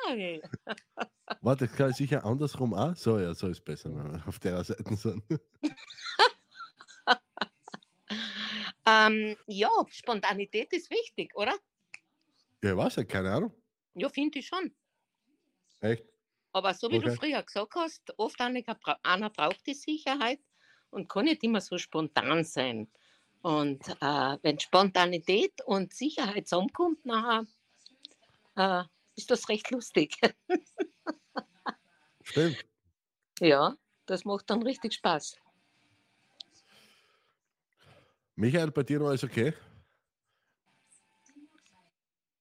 [0.09, 0.43] Hi.
[1.43, 2.97] Warte, das kann ich sicher andersrum auch.
[2.97, 5.23] So, ja, so ist besser, wenn wir auf der Seite sind.
[8.87, 11.55] Ähm, ja, Spontanität ist wichtig, oder?
[12.63, 13.53] Ja, ich weiß ja, keine Ahnung.
[13.95, 14.75] Ja, finde ich schon.
[15.81, 16.05] Echt?
[16.53, 17.17] Aber so wie du Okay.
[17.17, 20.41] früher gesagt hast, oft einer braucht die Sicherheit
[20.91, 22.91] und kann nicht immer so spontan sein.
[23.43, 27.47] Und äh, wenn Spontanität und Sicherheit zusammenkommt, nachher
[28.57, 28.85] äh,
[29.17, 30.17] ist das recht lustig.
[32.23, 32.65] Stimmt.
[33.41, 33.75] ja,
[34.07, 35.37] das macht dann richtig Spaß.
[38.37, 39.53] Michael, bei dir noch alles okay?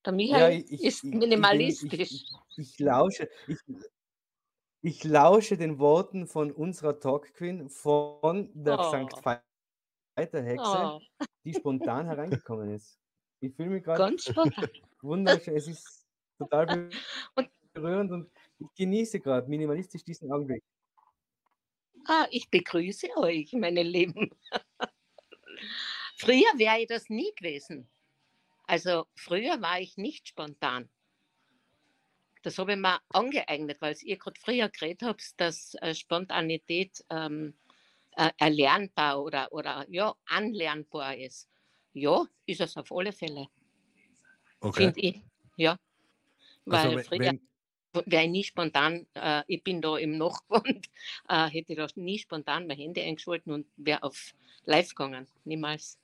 [0.05, 2.11] Der Michael ich- ich- ist ich- ich minimalistisch.
[2.11, 3.29] Ich, ich lausche.
[3.47, 3.57] Ich,
[4.81, 8.91] Ich lausche den Worten von unserer Talk Queen, von der Oh.
[8.91, 9.21] Sankt
[10.15, 10.99] Veiter Hexe, Oh,
[11.45, 12.99] die spontan hereingekommen ist.
[13.41, 14.15] Ich fühle mich gerade
[15.01, 15.55] wunderschön.
[15.55, 16.05] Es ist
[16.37, 16.89] total
[17.73, 20.63] berührend und ich genieße gerade minimalistisch diesen Augenblick.
[22.05, 24.31] Ah, ich begrüße euch, meine Lieben.
[26.17, 27.89] Früher wäre ich das nie gewesen.
[28.63, 30.89] Also früher war ich nicht spontan.
[32.43, 37.57] Das habe ich mir angeeignet, weil ihr gerade früher geredet habt, dass äh, Spontanität ähm,
[38.17, 41.49] äh, erlernbar oder, oder ja, anlernbar ist.
[41.93, 43.47] Ja, ist es auf alle Fälle,
[44.61, 44.83] Okay.
[44.83, 45.21] finde ich.
[45.57, 45.77] Ja.
[46.65, 47.33] Weil Also, früher
[48.05, 50.81] wäre ich nie spontan, äh, ich bin da im Nachbarn,
[51.29, 54.33] äh, hätte ich da nie spontan mein Handy eingeschalten und wäre auf
[54.65, 55.27] live gegangen.
[55.45, 55.99] Niemals.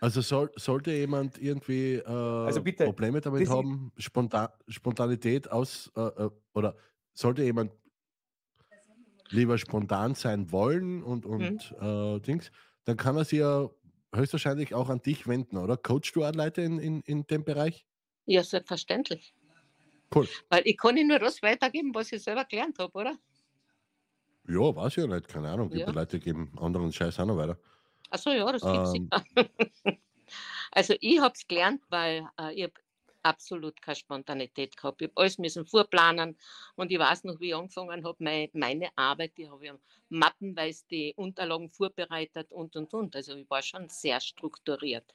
[0.00, 6.30] also soll, sollte jemand irgendwie äh, bitte, Probleme damit haben, Spontan, Spontanität aus äh, äh,
[6.52, 6.76] oder
[7.14, 7.72] sollte jemand
[9.30, 12.50] lieber spontan sein wollen und, und äh, Dings,
[12.84, 13.70] dann kann er sich ja
[14.14, 15.76] höchstwahrscheinlich auch an dich wenden, oder?
[15.76, 17.86] Coachst du auch Leute in, in, in dem Bereich?
[18.26, 19.34] Ja, selbstverständlich.
[20.10, 20.28] Cool.
[20.48, 23.18] Weil ich kann Ihnen nur das weitergeben, was ich selber gelernt habe, oder?
[24.46, 25.70] Ja, weiß ich ja nicht, keine Ahnung.
[25.70, 25.88] Gibt Ja.
[25.88, 25.92] ja.
[25.92, 27.58] Leute, geben anderen Scheiß auch noch weiter.
[28.10, 28.92] Achso, ja, das gibt es Ähm.
[28.92, 29.24] sicher.
[30.72, 32.74] Also ich habe es gelernt, weil äh, ich habe
[33.24, 35.02] absolut keine Spontanität gehabt.
[35.02, 36.36] Ich habe alles müssen vorplanen
[36.76, 39.72] und ich weiß noch, wie ich angefangen habe, mein, meine Arbeit, die habe ich
[40.08, 43.16] mappenweise die Unterlagen vorbereitet und und und.
[43.16, 45.14] Also ich war schon sehr strukturiert.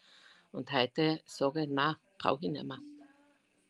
[0.52, 2.80] Und heute sage ich, na, brauche ich nicht mehr.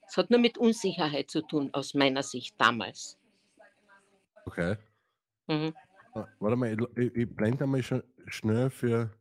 [0.08, 3.18] Es hat nur mit Unsicherheit zu tun, aus meiner Sicht damals.
[4.46, 4.78] Okay.
[5.48, 5.74] Mhm.
[6.16, 9.12] Ah, Warte mal, ich, ich, ich blende einmal schon schnell für,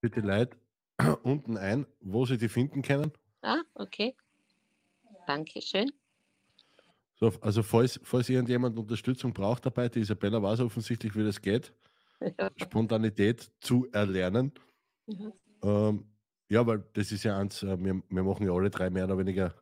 [0.00, 0.56] für die Leute
[1.22, 3.12] unten ein, wo sie die finden können.
[3.42, 4.16] Ah, okay.
[5.26, 5.90] Dankeschön.
[7.18, 11.72] So, also falls, falls irgendjemand Unterstützung braucht dabei, die Isabella weiß offensichtlich, wie das geht,
[12.38, 12.50] Ja.
[12.56, 14.52] Spontanität zu erlernen.
[15.06, 15.32] Mhm.
[15.62, 16.04] Ähm,
[16.48, 19.18] ja, weil das ist ja eins, äh, wir, wir machen ja alle drei mehr oder
[19.18, 19.54] weniger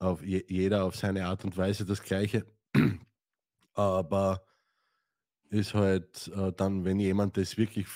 [0.00, 2.46] auf je, jeder auf seine Art und Weise das Gleiche.
[3.74, 4.44] Aber
[5.50, 7.86] ist halt äh, dann, wenn jemand das wirklich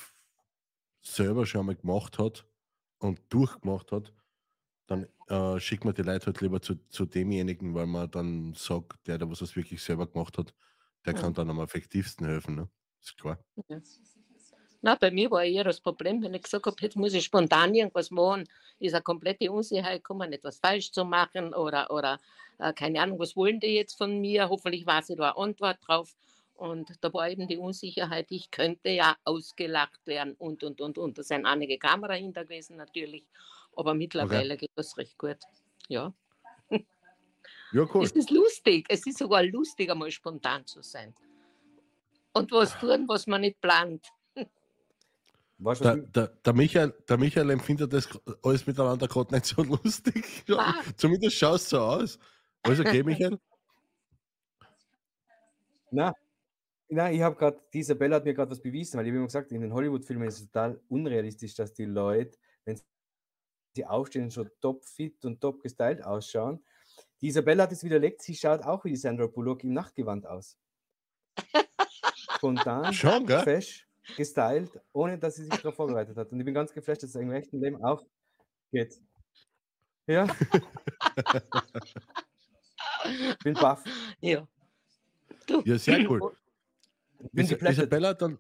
[1.01, 2.47] selber schon einmal gemacht hat
[2.99, 4.13] und durchgemacht hat,
[5.29, 9.07] dann äh, schickt man die Leute halt lieber zu, zu demjenigen, weil man dann sagt,
[9.07, 10.55] der, der was das wirklich selber gemacht hat,
[11.07, 11.35] der kann Mhm.
[11.35, 12.57] dann am effektivsten helfen.
[12.57, 12.69] Ne?
[13.01, 13.39] Ist klar.
[13.69, 13.81] Ja.
[14.83, 17.75] Na, bei mir war eher das Problem, wenn ich gesagt habe, jetzt muss ich spontan
[17.75, 18.49] irgendwas machen,
[18.81, 22.19] ist eine komplette Unsicherheit gekommen, etwas falsch zu machen oder, oder
[22.59, 24.49] äh, keine Ahnung, was wollen die jetzt von mir?
[24.49, 26.17] Hoffentlich weiß ich da eine Antwort drauf.
[26.55, 31.19] Und da war eben die Unsicherheit, ich könnte ja ausgelacht werden und, und, und, und.
[31.19, 33.25] Da sind einige Kamera hinter gewesen natürlich,
[33.77, 35.39] aber mittlerweile geht das recht gut.
[35.89, 36.13] Ja.
[36.71, 38.05] Ja, cool.
[38.05, 41.15] Es ist lustig, es ist sogar lustig, einmal spontan zu sein.
[42.33, 44.07] Und was tun, was man nicht plant.
[45.59, 48.09] Weißt du, Der, der, der, Michael, der Michael empfindet das
[48.43, 50.45] alles miteinander gerade nicht so lustig.
[50.51, 50.75] Ah.
[50.97, 52.19] Zumindest schaut es so aus.
[52.63, 53.39] Alles okay, Michael?
[55.91, 56.15] Na,
[56.95, 59.51] na, ich habe gerade, Isabella hat mir gerade was bewiesen, weil ich habe immer gesagt,
[59.51, 62.75] in den Hollywood-Filmen ist es total unrealistisch, dass die Leute, wenn
[63.75, 66.63] sie aufstehen, schon top fit und top gestylt ausschauen.
[67.21, 70.57] Die Isabella hat es widerlegt, sie schaut auch wie die Sandra Bullock im Nachtgewand aus.
[72.37, 73.41] Spontan, Schon, gell?
[73.43, 76.31] fesch, gestylt, ohne dass sie sich darauf vorbereitet hat.
[76.33, 78.05] Und ich bin ganz geflasht, dass es im echten Leben auch
[78.73, 79.01] geht.
[80.07, 80.27] Ja,
[83.45, 83.85] bin baff.
[84.21, 84.47] Ja.
[85.47, 85.63] Du.
[85.65, 86.37] Ja, sehr cool.
[87.33, 87.47] Bin.
[87.47, 88.39] Isabella, dann,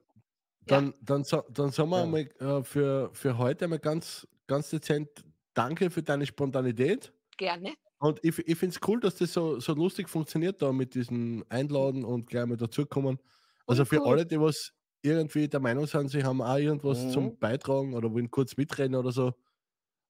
[0.66, 2.02] dann, dann, sa- dann sagen wir Ja.
[2.02, 2.20] einmal
[2.60, 5.08] äh, für, für heute einmal ganz, ganz dezent
[5.54, 7.12] Danke für deine Spontanität.
[7.36, 7.74] Gerne.
[7.98, 11.44] Und ich, ich finde es cool, dass das so, so lustig funktioniert da mit diesem
[11.48, 13.18] Einladen und gleich mal dazukommen.
[13.66, 14.06] Also für cool.
[14.06, 14.72] alle, die was
[15.02, 17.10] irgendwie der Meinung sind, sie haben auch irgendwas Mhm.
[17.10, 19.34] zum Beitragen oder wollen kurz mitreden oder so,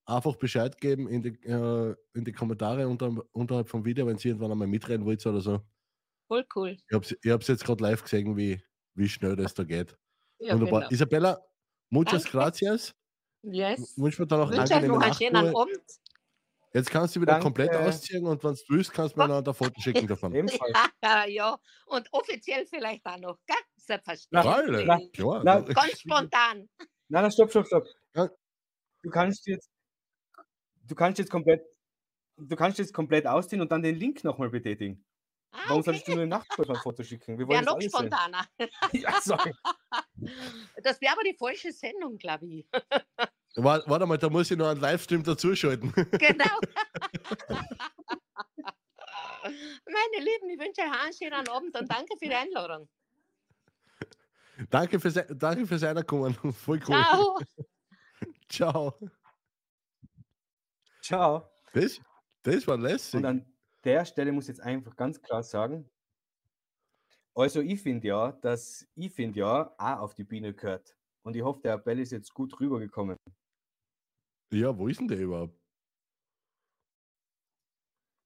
[0.07, 4.28] einfach Bescheid geben in die, äh, in die Kommentare unter, unterhalb vom Video, wenn sie
[4.30, 5.62] irgendwann einmal mitreden wollt oder so.
[6.28, 6.76] Voll cool.
[6.88, 8.62] Ich habe ich hab's jetzt gerade live gesehen, wie,
[8.95, 9.97] wie schnell das da geht.
[10.38, 10.82] Ja, Wunderbar.
[10.82, 10.90] genau.
[10.90, 11.40] Isabella,
[11.90, 12.30] muchas Danke.
[12.30, 12.95] gracias.
[13.43, 13.99] Yes.
[13.99, 14.40] Wünschen wir dann.
[14.43, 15.82] Abend.
[16.74, 17.88] Jetzt kannst du wieder komplett Danke.
[17.88, 20.32] ausziehen und wenn du willst, kannst du mir noch ein Foto schicken davon.
[21.05, 21.59] Ja, ja.
[21.86, 23.57] Und offiziell vielleicht auch noch, gell?
[23.76, 25.12] Selbstverständlich.
[25.12, 25.43] klar.
[25.45, 26.68] Na, Ganz spontan.
[27.09, 27.86] Nein, nein, stopp, stopp, stopp.
[28.14, 28.30] Ja.
[29.03, 29.68] Du kannst jetzt,
[30.86, 31.62] du kannst jetzt komplett,
[32.38, 35.05] du kannst jetzt komplett ausziehen und dann den Link nochmal betätigen.
[35.55, 36.12] Ah, Warum sollst okay.
[36.12, 37.38] du nur ein Nachtfoto schicken?
[37.38, 38.09] Wir wollen noch das alles sehen.
[38.09, 38.46] spontaner.
[38.92, 39.53] Ja, sorry.
[40.82, 42.66] Das wäre aber die falsche Sendung, glaube ich.
[43.57, 45.92] Warte, warte mal, da muss ich noch einen Livestream dazuschalten.
[45.92, 46.59] Genau.
[49.42, 52.88] Meine Lieben, ich wünsche euch einen schönen Abend und danke für die Einladung.
[54.70, 56.34] Danke fürs, danke fürs Einkommen.
[56.55, 56.94] Voll cool.
[56.94, 57.38] Ciao.
[58.48, 58.98] Ciao.
[61.03, 61.50] Ciao.
[61.74, 62.00] Das,
[62.42, 63.14] das war lässig.
[63.16, 63.51] Und an
[63.85, 65.91] der Stelle muss ich jetzt einfach ganz klar sagen,
[67.35, 70.97] also ich finde ja, dass ich finde ja auch auf die Biene gehört.
[71.24, 73.16] Und ich hoffe, der Appell ist jetzt gut rübergekommen.
[74.53, 75.59] Ja, wo ist denn der überhaupt?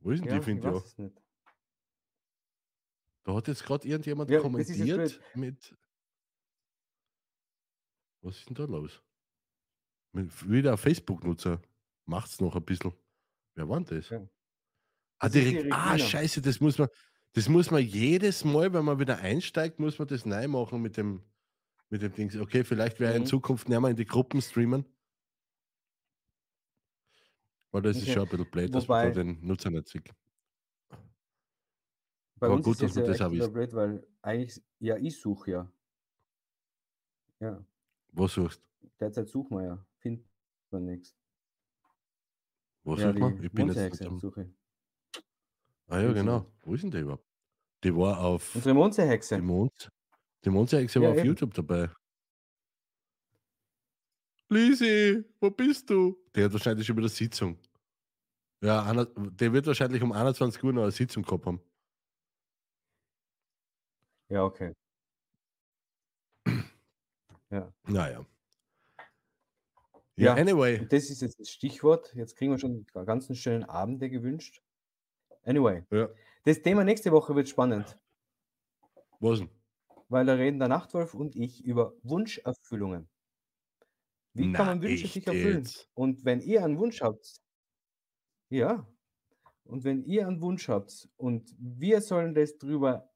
[0.01, 1.23] Wo ist denn Ja, die, finde nicht.
[3.25, 5.77] Da hat jetzt gerade irgendjemand Ja, kommentiert mit.
[8.23, 9.03] Was ist denn da los?
[10.13, 11.61] Mit, wieder ein Facebook-Nutzer.
[12.07, 12.93] Macht's noch ein bisschen.
[13.55, 14.11] Wer war das?
[14.11, 14.27] Ja.
[15.19, 15.73] Ah, Das ist direkt.
[15.73, 16.09] Ah, Regina.
[16.09, 16.89] scheiße, das muss man.
[17.33, 20.97] Das muss man jedes Mal, wenn man wieder einsteigt, muss man das neu machen mit
[20.97, 21.23] dem,
[21.91, 22.41] mit dem Ding.
[22.41, 23.27] Okay, vielleicht wäre in Mhm.
[23.27, 24.87] Zukunft näher mal in die Gruppen streamen.
[27.73, 28.12] Weil das ist Okay.
[28.14, 30.11] schon ein bisschen blöd, dass man Wobei- da den Nutzer nicht sieht.
[32.39, 35.21] Bei Aber uns gut, ist dass es wir ja das blöd, weil eigentlich, ja, ich
[35.21, 35.73] suche ja.
[37.41, 37.62] Ja,
[38.12, 38.62] Was suchst
[38.99, 39.87] derzeit suchen wir ja.
[39.99, 40.27] Findet
[40.71, 41.14] man nichts.
[42.85, 43.43] Was Ja, sucht man?
[43.45, 44.55] Ich bin jetzt suche.
[45.89, 46.47] Ah ja, genau.
[46.62, 47.24] Wo ist denn der überhaupt?
[47.84, 49.37] Die war auf Unsere Monsterhexe.
[49.37, 49.89] die Mond.
[50.45, 51.26] Die Mondsehexe Ja, war auf eben.
[51.28, 51.91] YouTube dabei.
[54.49, 56.16] Lisi, wo bist du?
[56.34, 57.59] Der hat wahrscheinlich schon wieder Sitzung.
[58.62, 61.61] Ja, einer, der wird wahrscheinlich um 21 Uhr noch eine Sitzung gehabt haben.
[64.28, 64.72] Ja, okay.
[67.51, 67.72] Naja.
[67.89, 68.26] Ja,
[70.16, 70.87] Ja, anyway.
[70.89, 72.14] Das ist jetzt das Stichwort.
[72.14, 74.62] Jetzt kriegen wir schon die ganzen schönen Abende gewünscht.
[75.47, 76.09] Anyway, Ja.
[76.45, 77.99] das Thema nächste Woche wird spannend,
[79.21, 79.51] Was denn?
[80.09, 83.09] weil da reden der Nachtwolf und ich über Wunscherfüllungen.
[84.35, 85.59] Wie Na, kann man Wünsche sich erfüllen?
[85.61, 85.91] jetzt?
[85.95, 87.43] Und wenn ihr einen Wunsch habt,
[88.51, 88.87] ja,
[89.65, 93.11] und wenn ihr einen Wunsch habt und wir sollen das drüber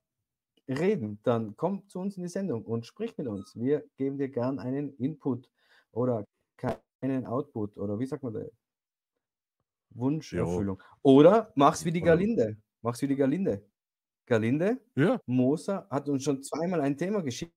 [0.68, 3.56] reden, dann kommt zu uns in die Sendung und spricht mit uns.
[3.56, 5.50] Wir geben dir gern einen Input
[5.92, 6.24] oder
[6.58, 8.59] keinen Output oder wie sagt man das?
[9.90, 10.80] Wunscherfüllung.
[11.02, 12.56] Oder mach's wie die Galinde.
[12.82, 13.64] Mach's wie die Galinde.
[14.26, 17.52] Galinde, Ja, Moser hat uns schon zweimal ein Thema geschickt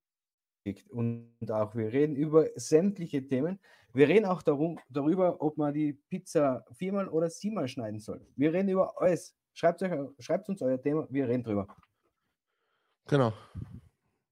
[0.89, 3.59] und auch wir reden über sämtliche Themen.
[3.93, 8.25] Wir reden auch darum, darüber, ob man die Pizza viermal oder siebenmal schneiden soll.
[8.35, 9.35] Wir reden über alles.
[9.53, 11.67] Schreibt, euch, schreibt uns euer Thema, wir reden drüber.
[13.07, 13.33] genau.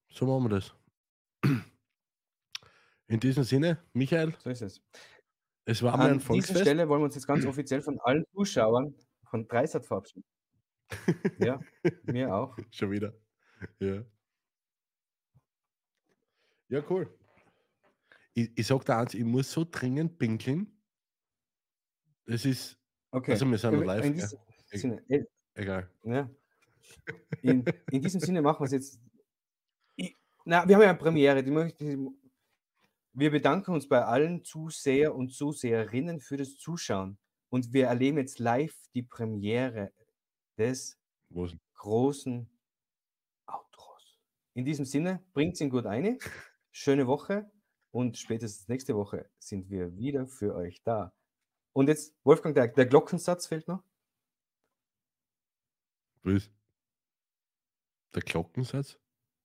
[0.09, 0.73] So machen wir das.
[3.07, 4.81] In diesem Sinne, Michael, So ist es.
[5.65, 6.59] Es war An dieser.
[6.59, 8.95] Stelle wollen wir uns jetzt ganz offiziell von allen Zuschauern
[9.29, 10.25] von Dreisat verabschieden.
[11.39, 11.59] Ja,
[12.03, 12.57] mir auch.
[12.69, 13.13] Schon wieder.
[13.79, 14.03] Ja.
[16.67, 17.09] Ja, cool.
[18.33, 20.77] Ich, ich sag dir eins, ich muss so dringend pinkeln.
[22.25, 22.81] Das ist
[23.11, 23.31] Okay.
[23.31, 24.39] Also wir sind In- live, In diesem
[24.71, 25.89] Sinne, äh, egal.
[26.03, 26.29] Ja.
[27.41, 29.01] In, in diesem Sinne machen wir es jetzt.
[29.97, 31.97] Ich, na, wir haben ja eine Premiere, die möchte ich,
[33.13, 37.17] Wir bedanken uns bei allen Zuseher und Zuseherinnen für das Zuschauen.
[37.49, 39.91] Und wir erleben jetzt live die Premiere
[40.57, 40.97] des
[41.29, 41.53] Was?
[41.73, 42.49] großen
[43.47, 44.17] Outros.
[44.53, 46.19] In diesem Sinne, bringt ihn gut ein.
[46.71, 47.51] Schöne Woche
[47.91, 51.13] und spätestens nächste Woche sind wir wieder für euch da.
[51.73, 53.83] Und jetzt, Wolfgang, der, der Glockensatz fehlt noch.
[56.23, 56.49] Was?
[58.15, 58.97] Der Glockensatz?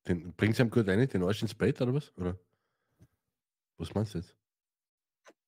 [0.07, 2.17] Den bringst du ihm gut rein, den Arsch ins Bett oder was?
[2.17, 2.39] Oder?
[3.79, 4.37] Was meinst du jetzt?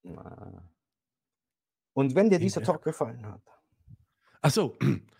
[0.02, 0.70] Na.
[1.94, 2.66] Und wenn dir dieser Ja.
[2.66, 3.42] Talk gefallen hat,
[4.42, 4.76] Achso.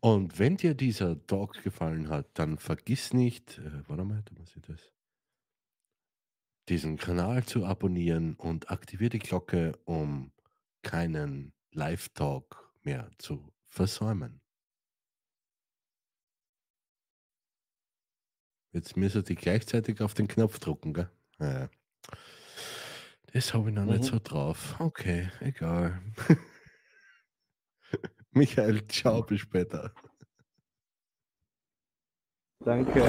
[0.00, 4.54] Und wenn dir dieser Talk gefallen hat, dann vergiss nicht, äh, warte mal, da muss
[4.54, 4.92] ich das,
[6.68, 10.32] diesen Kanal zu abonnieren und aktiviere die Glocke, um
[10.82, 14.40] keinen Live-Talk mehr zu versäumen.
[18.72, 21.10] Jetzt müssen die gleichzeitig auf den Knopf drücken, gell?
[21.40, 21.68] Ja.
[23.38, 24.02] Das habe ich noch nicht Mhm.
[24.02, 24.74] so drauf.
[24.80, 26.02] Okay, egal.
[28.32, 29.94] Michael, ciao, bis später.
[32.64, 33.04] danke.